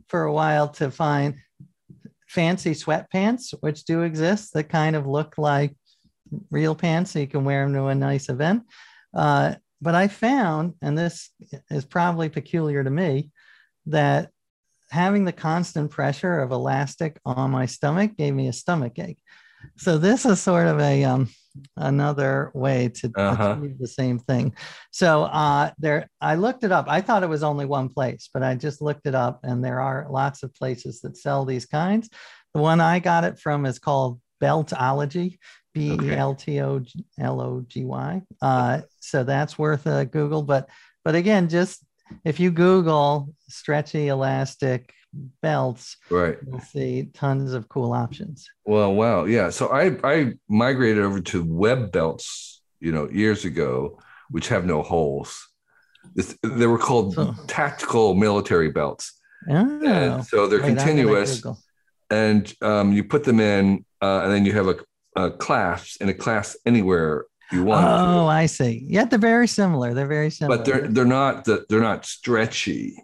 [0.08, 1.36] for a while to find
[2.26, 5.74] fancy sweatpants, which do exist that kind of look like
[6.50, 8.62] real pants, so you can wear them to a nice event.
[9.14, 11.30] Uh, but I found, and this
[11.70, 13.30] is probably peculiar to me,
[13.86, 14.30] that
[14.90, 19.22] having the constant pressure of elastic on my stomach gave me a stomach ache.
[19.76, 21.28] So this is sort of a um,
[21.76, 23.56] another way to Uh-huh.
[23.58, 24.54] achieve the same thing.
[24.90, 26.86] So uh, there, I looked it up.
[26.88, 29.80] I thought it was only one place, but I just looked it up, and there
[29.80, 32.08] are lots of places that sell these kinds.
[32.54, 35.38] The one I got it from is called Beltology,
[35.74, 36.82] B E L T O
[37.20, 38.22] L O G Y.
[38.42, 40.42] Uh, so that's worth a Google.
[40.42, 40.68] But
[41.04, 41.84] but again, just
[42.24, 44.92] if you Google stretchy elastic
[45.42, 46.38] belts, Right.
[46.46, 48.48] you'll see tons of cool options.
[48.64, 49.24] Well, wow.
[49.24, 49.50] Yeah.
[49.50, 53.98] So I I migrated over to web belts, you know, years ago,
[54.30, 55.48] which have no holes.
[56.14, 59.18] This, they were called So- tactical military belts.
[59.48, 61.42] Oh, And so they're wait, continuous.
[62.10, 64.76] And um, you put them in, uh, and then you have a,
[65.16, 67.84] a clasp and a clasp anywhere you want.
[67.84, 67.94] it to.
[68.20, 68.84] Oh, I see.
[68.88, 69.94] Yeah, they're very similar.
[69.94, 70.56] They're very similar.
[70.58, 72.96] but they're they're not the, they're not stretchy.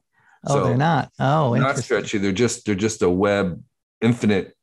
[0.47, 1.11] Oh, so they're not.
[1.19, 2.19] Oh, They're not stretchy.
[2.19, 3.63] They're just they're just a web
[4.01, 4.55] infinite.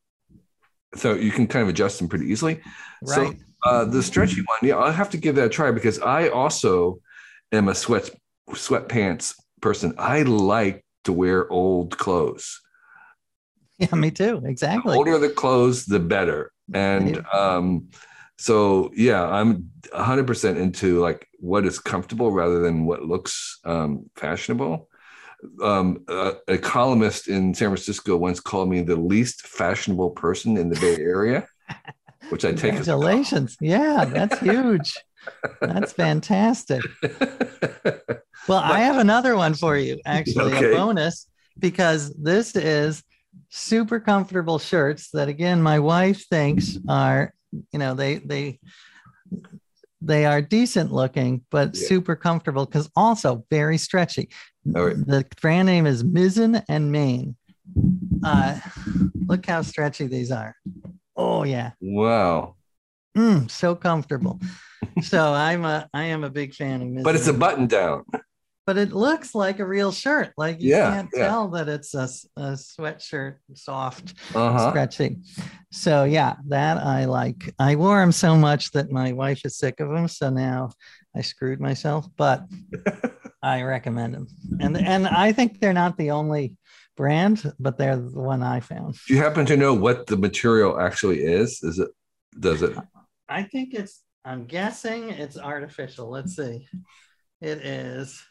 [0.96, 2.62] So you can kind of adjust them pretty easily.
[3.06, 3.38] So Right.
[3.66, 7.00] uh, the stretchy one, yeah, I'll have to give that a try because I also
[7.52, 8.10] am a sweat
[8.50, 9.96] sweatpants person.
[9.98, 12.62] I like to wear old clothes.
[13.80, 14.40] yeah, me too.
[14.42, 14.96] The Exactly.
[14.96, 16.52] older the clothes, the better.
[16.74, 17.90] And um,
[18.38, 24.90] so yeah, I'm 100% into like what is comfortable rather than what looks um, fashionable.
[25.62, 30.70] Um, uh, a columnist in San Francisco once called me the least fashionable person in
[30.70, 31.48] the Bay Area,
[32.30, 33.58] which I take as a Congratulations.
[33.60, 34.94] Yeah, that's huge.
[35.62, 36.84] That's fantastic.
[38.48, 40.74] Well, I have another one for you, actually, Okay.
[40.74, 41.28] a bonus,
[41.60, 43.04] because this is
[43.50, 47.34] super comfortable shirts that again my wife thinks are,
[47.72, 48.60] you know, they they
[50.02, 51.88] they are decent looking, but Yeah.
[51.88, 54.30] super comfortable because also very stretchy.
[54.76, 54.96] All right.
[54.96, 57.36] The brand name is Mizzen and Main.
[58.24, 58.60] Uh,
[59.28, 60.56] look how stretchy these are.
[61.16, 61.72] Oh yeah.
[61.82, 62.56] wow.
[63.18, 64.40] Mm, so comfortable.
[65.02, 67.04] so I'm a I am a big fan of Mizzen.
[67.04, 68.06] But it's a button down.
[68.66, 70.32] But it looks like a real shirt.
[70.38, 71.28] Like you Yeah, can't yeah.
[71.28, 74.70] tell that it's a, a sweatshirt, soft, Uh-huh.
[74.70, 75.18] stretchy.
[75.72, 77.54] So yeah, that I like.
[77.60, 80.08] I wore them so much that my wife is sick of them.
[80.08, 80.72] So now
[81.16, 82.44] I screwed myself, but
[83.44, 84.28] I recommend them.
[84.60, 86.56] And and I think they're not the only
[86.96, 88.96] brand, but they're the one I found.
[89.08, 91.62] Do you happen to know what the material actually is?
[91.64, 91.90] Is it
[92.40, 92.78] does it
[93.28, 94.02] I think it's.
[94.26, 96.10] I'm guessing it's artificial.
[96.10, 96.66] Let's see.
[97.42, 98.24] It is.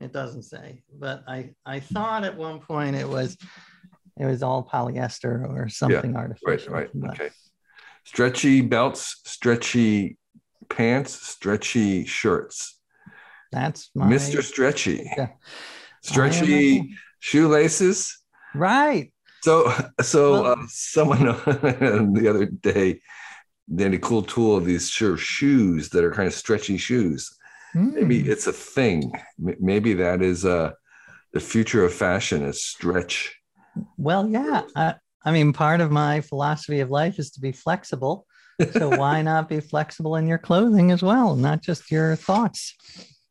[0.00, 3.36] It doesn't say, but I I thought at one point it was
[4.18, 6.72] it was all polyester or something right, artificial.
[6.72, 6.88] right.
[6.94, 7.30] but Okay.
[8.04, 10.16] Stretchy belts, stretchy
[10.68, 12.78] pants, stretchy shirts.
[13.52, 14.42] That's my Mr.
[14.42, 15.10] Stretchy.
[15.16, 15.28] Yeah.
[16.02, 18.18] Stretchy shoelaces.
[18.54, 19.12] right.
[19.42, 21.24] So, so Well- uh, someone
[22.14, 23.00] the other day
[23.74, 27.30] did a cool tool of these sure shoes that are kind of stretchy shoes.
[27.74, 28.30] Maybe Hmm.
[28.30, 29.12] it's a thing.
[29.38, 30.72] Maybe that is uh,
[31.32, 33.34] the future of fashion is stretch.
[33.96, 34.62] Well, yeah.
[34.76, 38.26] I, I mean, part of my philosophy of life is to be flexible.
[38.72, 42.74] So why not be flexible in your clothing as well, not just your thoughts?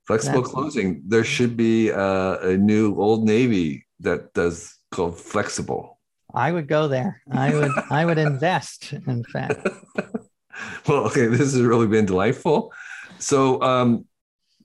[0.07, 1.03] Flexible That's- clothing.
[1.07, 5.99] There should be uh, a new Old Navy that does called flexible.
[6.33, 7.21] I would go there.
[7.31, 9.67] I would I would invest, in fact.
[10.87, 12.71] well, okay, this has really been delightful.
[13.17, 14.05] So, um,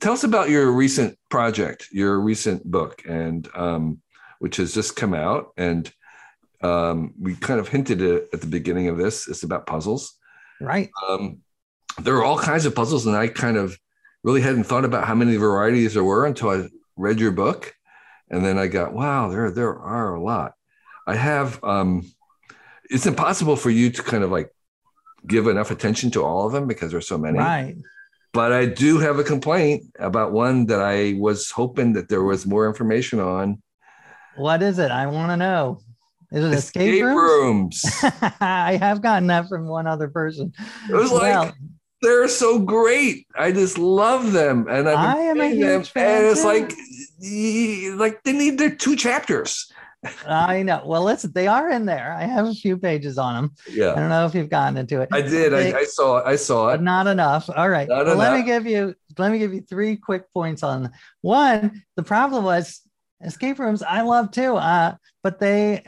[0.05, 4.03] tell us about your recent project, your recent book, and um,
[4.39, 5.55] which has just come out.
[5.57, 5.91] And
[6.61, 9.27] um, we kind of hinted at the beginning of this.
[9.29, 10.15] It's about puzzles.
[10.61, 10.91] Right.
[11.09, 11.39] Um,
[12.03, 13.79] there are all kinds of puzzles, and I kind of
[14.23, 17.75] really hadn't thought about how many varieties there were until I read your book,
[18.29, 20.53] and then I got, wow, there there are a lot.
[21.07, 21.65] I have.
[21.65, 22.13] Um,
[22.91, 24.51] it's impossible for you to kind of like
[25.27, 27.39] give enough attention to all of them because there's so many.
[27.39, 27.77] Right.
[28.35, 32.47] But I do have a complaint about one that I was hoping that there was
[32.47, 33.63] more information on.
[34.37, 34.91] What is it?
[34.91, 35.81] I want to know.
[36.33, 37.85] Is it escape, Escape rooms?
[37.85, 37.85] rooms.
[38.41, 40.53] I have gotten that from one other person.
[40.91, 41.55] It was Well, like
[42.03, 43.27] they're so great.
[43.37, 46.43] I just love them, and I've I am a reading them, huge fan and it's
[46.43, 46.49] too.
[46.49, 46.73] like,
[48.11, 49.71] like they need their two chapters.
[50.27, 50.83] I know.
[50.85, 52.13] Well, listen, they are in there.
[52.13, 53.53] I have a few pages on them.
[53.71, 53.93] Yeah.
[53.93, 55.09] I don't know if you've gotten into it.
[55.13, 55.53] I did.
[55.53, 56.25] They- I, I saw it.
[56.27, 56.81] I saw it.
[56.83, 57.49] not enough.
[57.55, 57.89] All right.
[57.89, 60.91] Not well, let me give you let me give you three quick points on
[61.21, 61.83] one.
[61.97, 62.81] The problem was
[63.23, 63.83] escape rooms.
[63.83, 65.85] I love too, uh, but they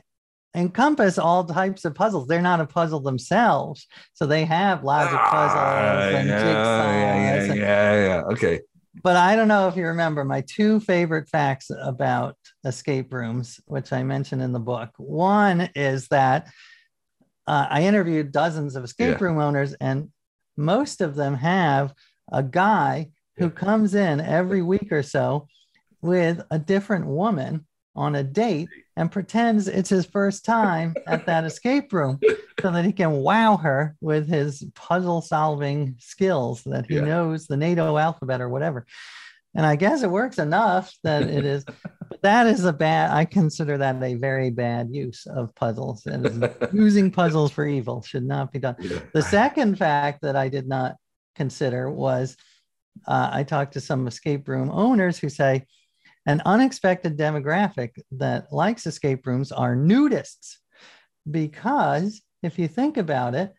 [0.55, 2.27] encompass all types of puzzles.
[2.29, 6.55] They're not a puzzle themselves, so they have logic puzzles Ah, and yeah, jigsaws.
[6.55, 8.23] yeah, and- yeah, yeah.
[8.33, 8.61] Okay.
[9.03, 13.93] But I don't know if you remember my two favorite facts about escape rooms, which
[13.93, 14.91] I mentioned in the book.
[14.97, 16.49] One is that
[17.47, 19.25] uh, I interviewed dozens of escape Yeah.
[19.25, 20.11] room owners, and
[20.57, 21.95] most of them have
[22.33, 25.47] a guy who comes in every week or so
[26.01, 31.45] with a different woman on a date and pretends it's his first time at that
[31.45, 32.19] escape room
[32.61, 37.03] so that he can wow her with his puzzle solving skills that he Yeah.
[37.03, 38.87] knows the NATO alphabet or whatever.
[39.55, 41.65] And I guess it works enough that it is,
[42.11, 46.05] but that is a bad, I consider that a very bad use of puzzles.
[46.07, 48.77] And using puzzles for evil should not be done.
[48.81, 48.99] Yeah.
[49.15, 50.97] The second fact that I did not
[51.35, 52.37] consider was
[53.07, 55.65] uh, I talked to some escape room owners who say
[56.27, 60.57] an unexpected demographic that likes escape rooms are nudists.
[61.31, 63.53] Because if you think about it,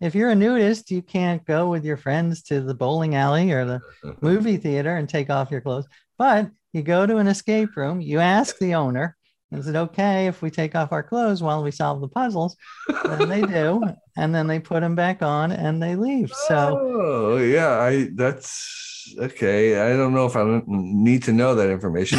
[0.00, 3.64] if you're a nudist, you can't go with your friends to the bowling alley or
[3.64, 3.80] the
[4.20, 5.86] movie theater and take off your clothes.
[6.16, 9.16] But you go to an escape room, you ask the owner,
[9.52, 12.56] is it okay if we take off our clothes while we solve the puzzles?
[13.04, 13.82] And they do.
[14.20, 16.32] And then they put them back on and they leave.
[16.48, 19.78] So, oh yeah, I that's okay.
[19.78, 22.18] I don't know if I need to know that information.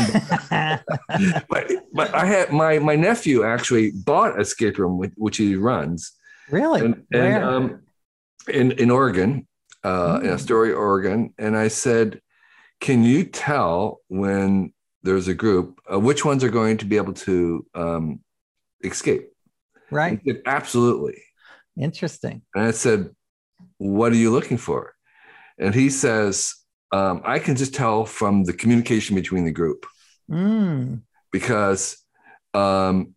[0.49, 0.85] But,
[1.49, 5.57] but, but I had my my nephew actually bought a escape room which, which he
[5.57, 6.13] runs,
[6.49, 6.85] really?
[6.85, 7.81] and, and um,
[8.47, 9.45] in in Oregon,
[9.83, 10.33] uh, in Mm.
[10.35, 12.21] Astoria, Oregon, and I said,
[12.79, 14.71] "Can you tell when
[15.03, 18.19] there's a group uh, which ones are going to be able to um,
[18.83, 19.29] escape?"
[19.91, 20.19] right.
[20.25, 21.21] Said, "Absolutely."
[21.79, 22.41] Interesting.
[22.53, 23.09] And I said,
[23.77, 24.93] What are you looking for?
[25.57, 26.53] And he says,
[26.91, 29.85] um, I can just tell from the communication between the group
[30.29, 31.97] Mm, because
[32.53, 33.15] um,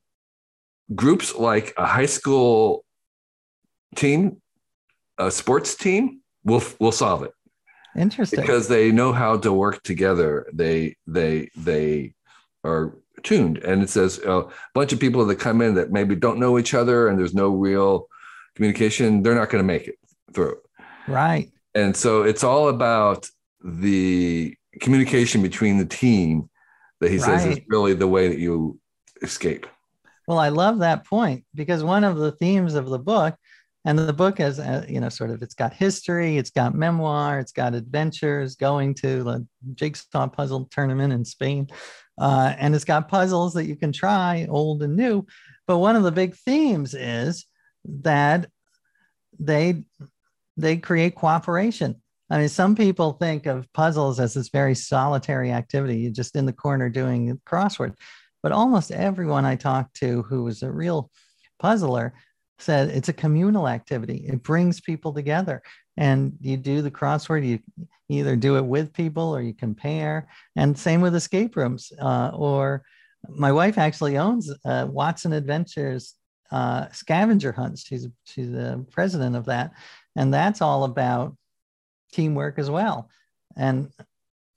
[0.94, 2.86] groups like a high school
[3.96, 4.40] team,
[5.18, 7.32] a sports team, will will solve it
[7.96, 8.40] interesting.
[8.40, 10.46] because they know how to work together.
[10.52, 12.14] They they they
[12.64, 16.14] are tuned, and it says uh, a bunch of people that come in that maybe
[16.14, 18.08] don't know each other, and there's no real
[18.54, 19.22] communication.
[19.22, 19.96] They're not going to make it
[20.32, 20.58] through.
[21.06, 21.50] right.
[21.74, 23.26] And so it's all about
[23.64, 26.50] the communication between the team
[27.00, 28.78] that he says is really the way that you
[29.22, 29.66] escape.
[30.28, 33.34] Well, I love that point because one of the themes of the book,
[33.84, 37.38] and the book has, uh, you know, sort of, it's got history, it's got memoir,
[37.38, 41.68] it's got adventures, going to the jigsaw puzzle tournament in Spain,
[42.18, 45.26] uh, and it's got puzzles that you can try, old and new.
[45.66, 47.46] But one of the big themes is
[47.84, 48.48] that
[49.38, 49.84] they
[50.56, 51.96] they create cooperation.
[52.28, 55.98] I mean, some people think of puzzles as this very solitary activity.
[55.98, 57.94] You're just in the corner doing crossword
[58.42, 61.10] but almost everyone I talked to who was a real
[61.58, 62.12] puzzler
[62.62, 64.24] said it's a communal activity.
[64.26, 65.62] It brings people together.
[65.96, 67.58] And you do the crossword, you
[68.08, 70.28] either do it with people or you compare.
[70.56, 71.92] And same with escape rooms.
[72.00, 72.82] Uh, or
[73.28, 76.14] my wife actually owns uh, Watson Adventures
[76.50, 77.86] uh, scavenger hunts.
[77.86, 79.72] She's she's the president of that,
[80.16, 81.34] and that's all about
[82.12, 83.08] teamwork as well.
[83.56, 83.90] And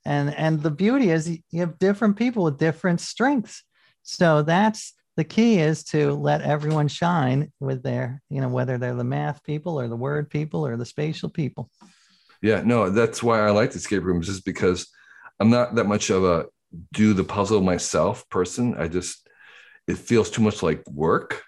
[0.04, 3.64] and and the beauty is you have different people with different strengths
[4.06, 8.96] so that's the key is to let everyone shine with their you know whether they're
[8.96, 11.70] the math people or the word people or the spatial people
[12.42, 14.88] Yeah, no, that's why I like escape rooms, is because
[15.40, 16.46] I'm not that much of a
[16.94, 18.76] do the puzzle myself person.
[18.78, 19.28] I just,
[19.88, 21.42] it feels too much like work.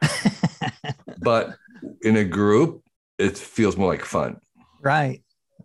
[1.18, 1.56] but
[2.02, 2.84] in a group,
[3.18, 4.36] it feels more like fun.
[4.80, 5.23] Right.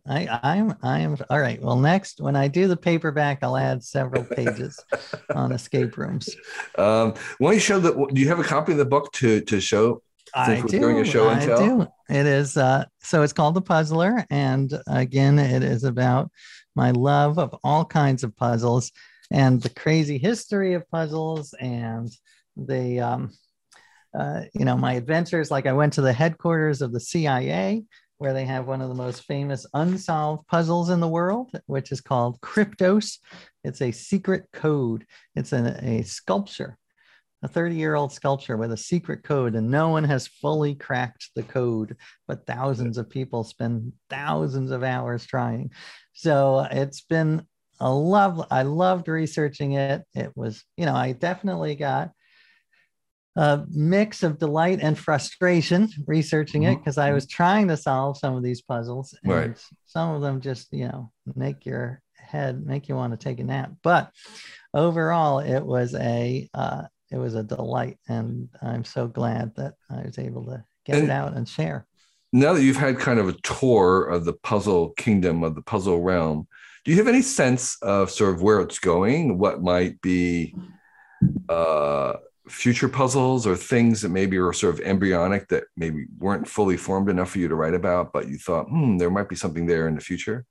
[0.09, 1.61] I, I'm I am all right.
[1.61, 4.83] Well, next when I do the paperback, I'll add several pages
[5.35, 6.29] on escape rooms.
[6.77, 8.13] Um, why don't you show that?
[8.13, 10.01] Do you have a copy of the book to to show?
[10.33, 10.79] I do.
[10.79, 11.79] Doing a show and I tell?
[11.79, 11.87] do.
[12.09, 16.31] It is uh, so it's called The Puzzler, and again, it is about
[16.75, 18.91] my love of all kinds of puzzles
[19.31, 22.09] and the crazy history of puzzles and
[22.55, 23.31] the um,
[24.17, 25.51] uh, you know my adventures.
[25.51, 27.83] Like I went to the headquarters of the CIA
[28.19, 32.01] where they have one of the most famous unsolved puzzles in the world, which is
[32.01, 33.17] called Kryptos.
[33.63, 35.05] It's a secret code.
[35.35, 36.77] It's an, a sculpture,
[37.43, 41.29] a 30 year old sculpture with a secret code, and no one has fully cracked
[41.35, 41.95] the code,
[42.27, 45.71] but thousands of people spend thousands of hours trying.
[46.11, 47.45] So it's been
[47.79, 48.45] a love.
[48.51, 50.03] I loved researching it.
[50.13, 52.11] It was, you know, I definitely got
[53.35, 58.35] a mix of delight and frustration researching it because I was trying to solve some
[58.35, 59.65] of these puzzles and right.
[59.85, 63.43] some of them just, you know, make your head make you want to take a
[63.43, 63.71] nap.
[63.83, 64.11] But
[64.73, 70.01] overall, it was a uh, it was a delight, and I'm so glad that I
[70.01, 71.87] was able to get and it out and share.
[72.31, 76.01] Now that you've had kind of a tour of the puzzle kingdom of the puzzle
[76.01, 76.47] realm,
[76.85, 79.39] do you have any sense of sort of where it's going?
[79.39, 80.55] What might be
[81.49, 82.13] uh,
[82.49, 87.09] future puzzles or things that maybe are sort of embryonic that maybe weren't fully formed
[87.09, 89.87] enough for you to write about, but you thought, hmm, there might be something there
[89.87, 90.45] in the future?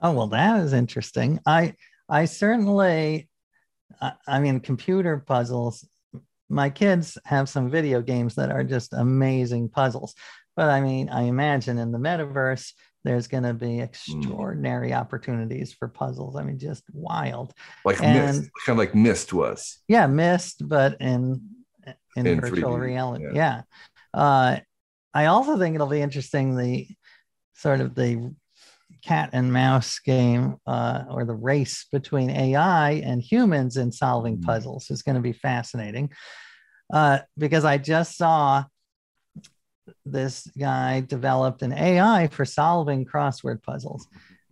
[0.00, 1.40] Oh well, that is interesting.
[1.44, 1.74] I
[2.08, 3.28] I certainly,
[4.00, 5.86] I, I mean, computer puzzles.
[6.48, 10.14] My kids have some video games that are just amazing puzzles,
[10.56, 12.72] but I mean, I imagine in the metaverse
[13.04, 13.82] there's going to be hmm.
[13.82, 14.98] extraordinary mm.
[14.98, 16.36] opportunities for puzzles.
[16.36, 17.54] I mean, just wild.
[17.84, 19.78] Like and, Myst, kind of like Myst was.
[19.88, 21.40] Yeah, Myst, but in
[22.16, 22.80] in, in virtual 3D.
[22.80, 23.24] reality.
[23.32, 23.62] Yeah.
[24.14, 24.20] yeah.
[24.20, 24.60] Uh,
[25.14, 26.86] I also think it'll be interesting the
[27.54, 28.34] sort of the
[29.04, 34.44] cat and mouse game uh, or the race between AI and humans in solving mm.
[34.44, 36.10] puzzles is going to be fascinating.
[36.92, 38.64] Uh, because I just saw
[40.04, 44.06] this guy developed an AI for solving crossword puzzles.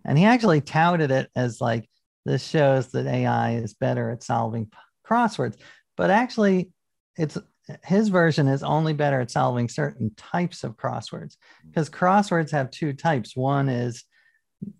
[0.04, 1.88] And he actually touted it as like,
[2.24, 4.70] this shows that AI is better at solving
[5.08, 5.56] crosswords.
[5.96, 6.70] But actually,
[7.16, 7.38] it's
[7.84, 12.92] his version is only better at solving certain types of crosswords because crosswords have two
[12.92, 13.36] types.
[13.36, 14.04] One is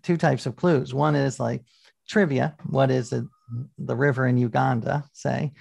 [0.02, 0.94] two types of clues.
[0.94, 1.62] One is like
[2.08, 3.24] trivia, what is it,
[3.78, 5.52] the river in Uganda, say,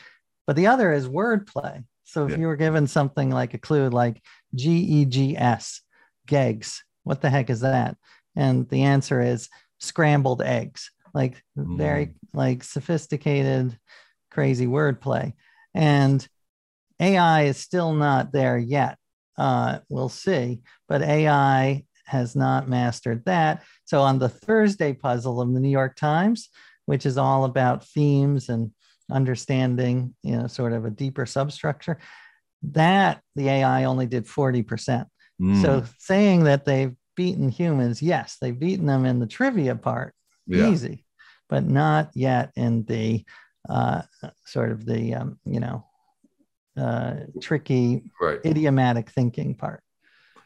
[0.48, 1.84] but the other is wordplay.
[2.04, 2.38] So if yeah.
[2.38, 4.22] you were given something like a clue like
[4.54, 5.82] G E G S,
[6.28, 7.98] GEGS, what the heck is that?
[8.36, 11.78] And the answer is scrambled eggs, like mm.
[11.78, 13.78] very like sophisticated,
[14.32, 15.34] crazy wordplay.
[15.74, 16.26] And
[17.00, 18.98] AI is still not there yet.
[19.38, 23.64] Uh, we'll see, but AI has not mastered that.
[23.86, 26.50] So on the Thursday puzzle of the New York Times,
[26.86, 28.72] which is all about themes and
[29.12, 32.00] understanding, you know, sort of a deeper substructure.
[32.64, 35.06] That the AI only did 40%.
[35.42, 35.62] Mm.
[35.62, 40.14] So saying that they've beaten humans, yes, they've beaten them in the trivia part,
[40.48, 40.70] yeah.
[40.70, 41.06] easy,
[41.50, 43.26] but not yet in the
[43.70, 44.04] uh,
[44.46, 45.86] sort of the, um, you know,
[46.78, 48.40] uh, tricky, right.
[48.46, 49.82] idiomatic thinking part.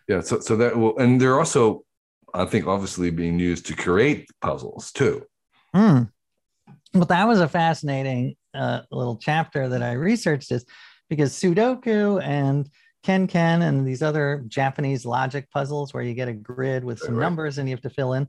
[0.07, 0.21] Yeah.
[0.21, 1.83] So, so that will, and they're also,
[2.33, 5.25] I think, obviously being used to create puzzles too.
[5.75, 6.11] Mm.
[6.93, 10.65] Well, that was a fascinating uh, little chapter that I researched is
[11.09, 12.69] because Sudoku and
[13.03, 17.23] Ken-Ken and these other Japanese logic puzzles where you get a grid with some right.
[17.23, 18.27] numbers and you have to fill in.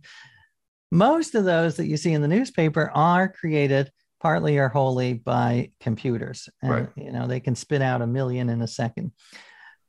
[0.92, 5.70] Most of those that you see in the newspaper are created partly or wholly by
[5.80, 6.48] computers.
[6.62, 6.88] And, right.
[6.96, 9.12] you know, they can spit out a million in a second.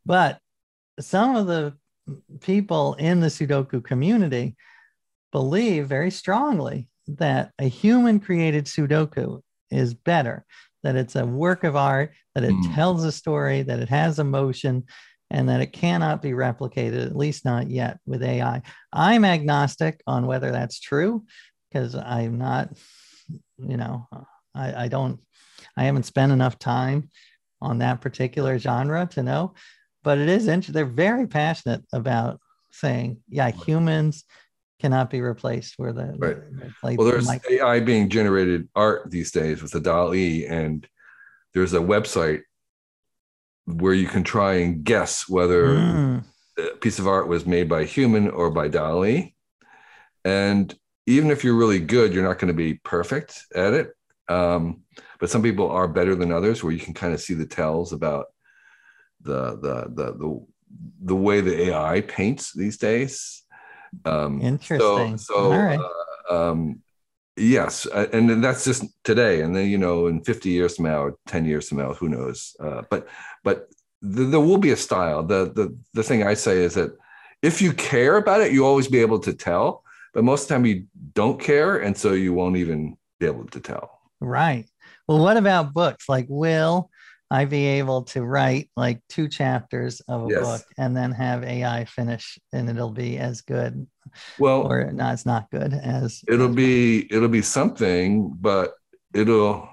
[0.05, 0.39] But
[0.99, 1.75] some of the
[2.41, 4.55] people in the Sudoku community
[5.31, 10.45] believe very strongly that a human created Sudoku is better,
[10.83, 12.75] that it's a work of art, that it mm.
[12.75, 14.83] tells a story, that it has emotion,
[15.29, 18.61] and that it cannot be replicated, at least not yet with AI.
[18.91, 21.23] I'm agnostic on whether that's true
[21.69, 22.69] because I'm not,
[23.57, 24.07] you know,
[24.53, 25.19] I, I don't,
[25.77, 27.09] I haven't spent enough time
[27.61, 29.53] on that particular genre to know,
[30.03, 30.73] but it is interesting.
[30.73, 34.25] They're very passionate about saying, yeah, humans
[34.81, 36.37] cannot be replaced where the right
[36.81, 40.87] the, well there's the ai being generated art these days with the DALL-E and
[41.53, 42.41] there's a website
[43.65, 46.23] where you can try and guess whether mm.
[46.57, 49.35] a piece of art was made by a human or by DALL-E
[50.25, 50.75] and
[51.05, 53.93] even if you're really good you're not going to be perfect at it
[54.29, 54.81] um,
[55.19, 57.93] but some people are better than others where you can kind of see the tells
[57.93, 58.25] about
[59.21, 60.45] the the the the,
[61.03, 63.40] the way the AI paints these days.
[64.05, 65.17] Um, Interesting.
[65.17, 65.79] So, so All right.
[66.29, 66.81] uh, um,
[67.35, 70.85] yes, uh, and then that's just today, and then you know, in 50 years from
[70.85, 72.55] now, or 10 years from now, who knows?
[72.59, 73.07] Uh, but
[73.43, 73.69] but
[74.03, 75.23] th- there will be a style.
[75.23, 76.91] The the the thing I say is that
[77.41, 79.83] if you care about it, you always be able to tell.
[80.13, 83.45] But most of the time, you don't care, and so you won't even be able
[83.47, 84.01] to tell.
[84.19, 84.65] Right.
[85.07, 86.07] Well, what about books?
[86.07, 86.90] Like, will
[87.31, 90.43] I be able to write like two chapters of a Yes.
[90.43, 93.87] book and then have AI finish and it'll be as good
[94.37, 98.73] Well, or not, it's not good as it'll be it'll be something but
[99.13, 99.67] it'll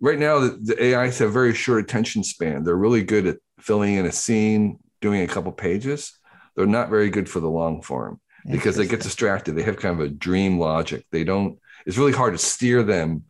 [0.00, 2.64] right now the, the ais have very short attention span.
[2.64, 6.18] They're really good at filling in a scene doing a couple pages.
[6.56, 9.54] They're not very good for the long form because they get distracted.
[9.54, 11.06] They have kind of a dream logic.
[11.12, 13.24] They don't it's really hard to steer them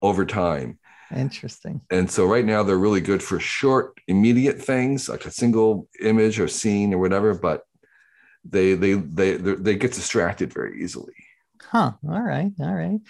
[0.00, 0.78] over time
[1.16, 1.80] interesting.
[1.90, 6.38] and so right now they're really good for short immediate things like a single image
[6.40, 7.62] or scene or whatever but
[8.44, 11.14] they they they they get distracted very easily
[11.64, 11.92] Huh.
[12.06, 12.52] All right.
[12.60, 13.00] All right.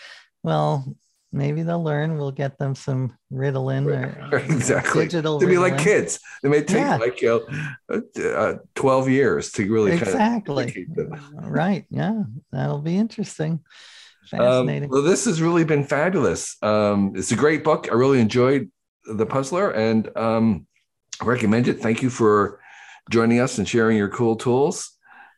[0.45, 0.95] Well,
[1.33, 2.17] maybe they'll learn.
[2.17, 3.87] We'll get them some Ritalin
[4.31, 5.05] or exactly.
[5.07, 5.41] digital.
[5.41, 5.79] to be like Ritalin.
[5.85, 6.21] kids.
[6.43, 6.97] They may take Yeah.
[6.99, 7.45] like you
[7.91, 8.03] know,
[8.37, 10.71] uh, 12 years to really Exactly.
[10.71, 11.51] kind of them.
[11.51, 11.87] Right.
[11.91, 12.23] Yeah.
[12.53, 13.61] That'll be interesting.
[14.33, 14.89] Um, Fascinating.
[14.89, 16.57] well, this has really been fabulous.
[16.63, 17.89] Um, it's a great book.
[17.91, 18.71] I really enjoyed
[19.07, 20.67] The Puzzler and um,
[21.23, 21.81] recommend it.
[21.81, 22.61] Thank you for
[23.11, 24.93] joining us and sharing your cool tools.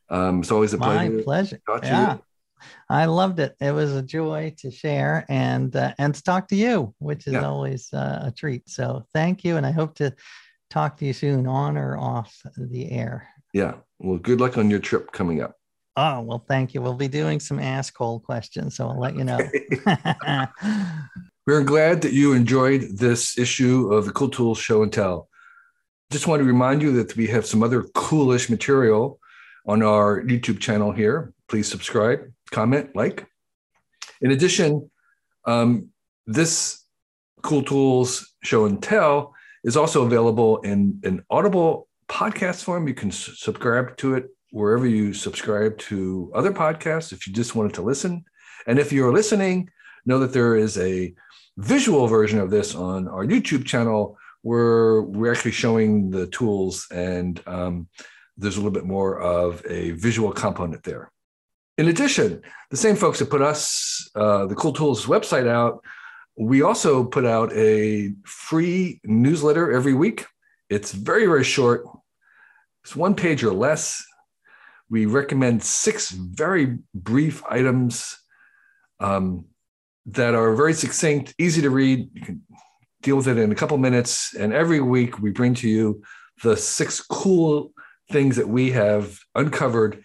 [0.09, 1.11] Um, it's always a pleasure.
[1.15, 1.23] My pleasure.
[1.23, 1.61] pleasure.
[1.67, 2.17] talk to Yeah.
[2.89, 3.55] I loved it.
[3.59, 7.33] It was a joy to share and uh, and to talk to you, which is
[7.33, 7.45] Yeah.
[7.45, 8.69] always uh, a treat.
[8.69, 10.13] So thank you, and I hope to
[10.69, 13.27] talk to you soon, on or off the air.
[13.53, 13.75] Yeah.
[13.99, 15.55] Well, good luck on your trip coming up.
[15.97, 16.81] Oh well, thank you.
[16.81, 19.39] We'll be doing some Askhole questions, so I'll let you know.
[21.47, 25.29] We're glad that you enjoyed this issue of the Cool Tools Show and Tell.
[26.11, 29.19] Just want to remind you that we have some other coolish material
[29.65, 31.33] on our YouTube channel here.
[31.47, 33.27] Please subscribe, comment, like.
[34.21, 34.89] In addition,
[35.45, 35.89] um,
[36.25, 36.83] this
[37.41, 39.33] Cool Tools Show and Tell
[39.63, 42.87] is also available in an Audible podcast form.
[42.87, 47.73] You can subscribe to it wherever you subscribe to other podcasts if you just wanted
[47.73, 48.23] to listen.
[48.67, 49.69] And if you're listening,
[50.05, 51.13] know that there is a
[51.57, 57.41] visual version of this on our YouTube channel where we're actually showing the tools and
[57.47, 57.87] um,
[58.37, 61.11] there's a little bit more of a visual component there.
[61.77, 65.83] In addition, the same folks that put us, uh, the Cool Tools website out,
[66.37, 70.25] we also put out a free newsletter every week.
[70.69, 71.85] It's very, very short.
[72.83, 74.05] It's one page or less.
[74.95, 78.17] We recommend six very brief items
[79.01, 79.43] um,
[80.05, 82.07] that are very succinct, easy to read.
[82.13, 82.41] You can
[83.01, 84.33] deal with it in a couple minutes.
[84.35, 86.01] And every week we bring to you
[86.43, 87.73] the six cool
[88.09, 90.01] things that we have uncovered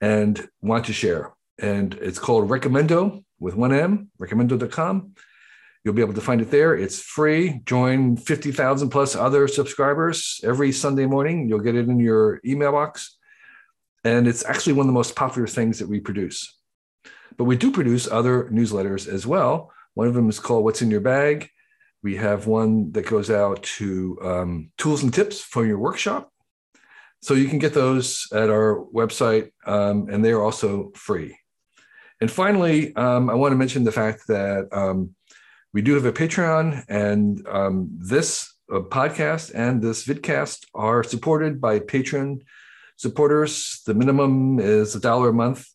[0.00, 1.34] and want to share.
[1.58, 5.12] And it's called Recommendo with one M, recommendo.com.
[5.84, 6.74] You'll be able to find it there.
[6.74, 7.60] It's free.
[7.66, 11.50] Join 50,000 plus other subscribers every Sunday morning.
[11.50, 13.15] You'll get it in your email box.
[14.06, 16.56] And it's actually one of the most popular things that we produce.
[17.36, 19.72] But we do produce other newsletters as well.
[19.94, 21.50] One of them is called What's in Your Bag.
[22.04, 26.30] We have one that goes out to um, tools and tips for your workshop.
[27.20, 31.36] So you can get those at our website, um, and they are also free.
[32.20, 35.16] And finally, um, I want to mention the fact that um,
[35.72, 41.60] we do have a Patreon, and um, this uh, podcast and this vidcast are supported
[41.60, 42.42] by Patreon
[42.96, 43.82] supporters.
[43.86, 45.66] The minimum is a dollar a month.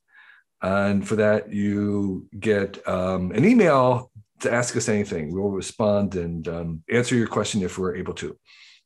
[0.61, 4.11] And for that, you get um, an email
[4.41, 5.31] to ask us anything.
[5.31, 8.37] We will respond and um, answer your question if we're able to.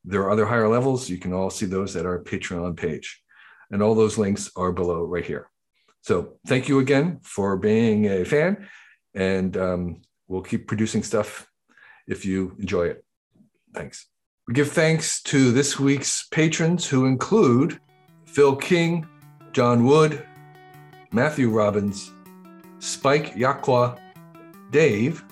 [0.04, 1.10] There are other higher levels.
[1.10, 3.20] You can all see those at our Patreon page.
[3.70, 5.50] And all those links are below right here.
[6.02, 8.68] So thank you again for being a fan.
[9.14, 11.50] And um, we'll keep producing stuff
[12.06, 13.04] if you enjoy it.
[13.74, 14.06] Thanks.
[14.46, 17.80] We give thanks to this week's patrons who include
[18.26, 19.06] Phil King,
[19.52, 20.26] John Wood,
[21.12, 22.12] Matthew Robbins,
[22.78, 23.98] Spike Yakwa,
[24.70, 25.24] Dave,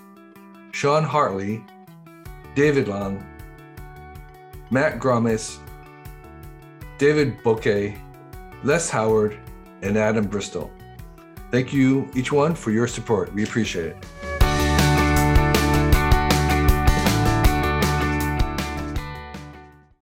[0.72, 1.62] Sean Hartley,
[2.54, 3.24] David Long,
[4.70, 5.58] Matt Gromes,
[6.98, 7.98] David Bouquet,
[8.62, 9.38] Les Howard,
[9.82, 10.70] and Adam Bristol.
[11.50, 13.32] Thank you, each one, for your support.
[13.34, 14.06] We appreciate it.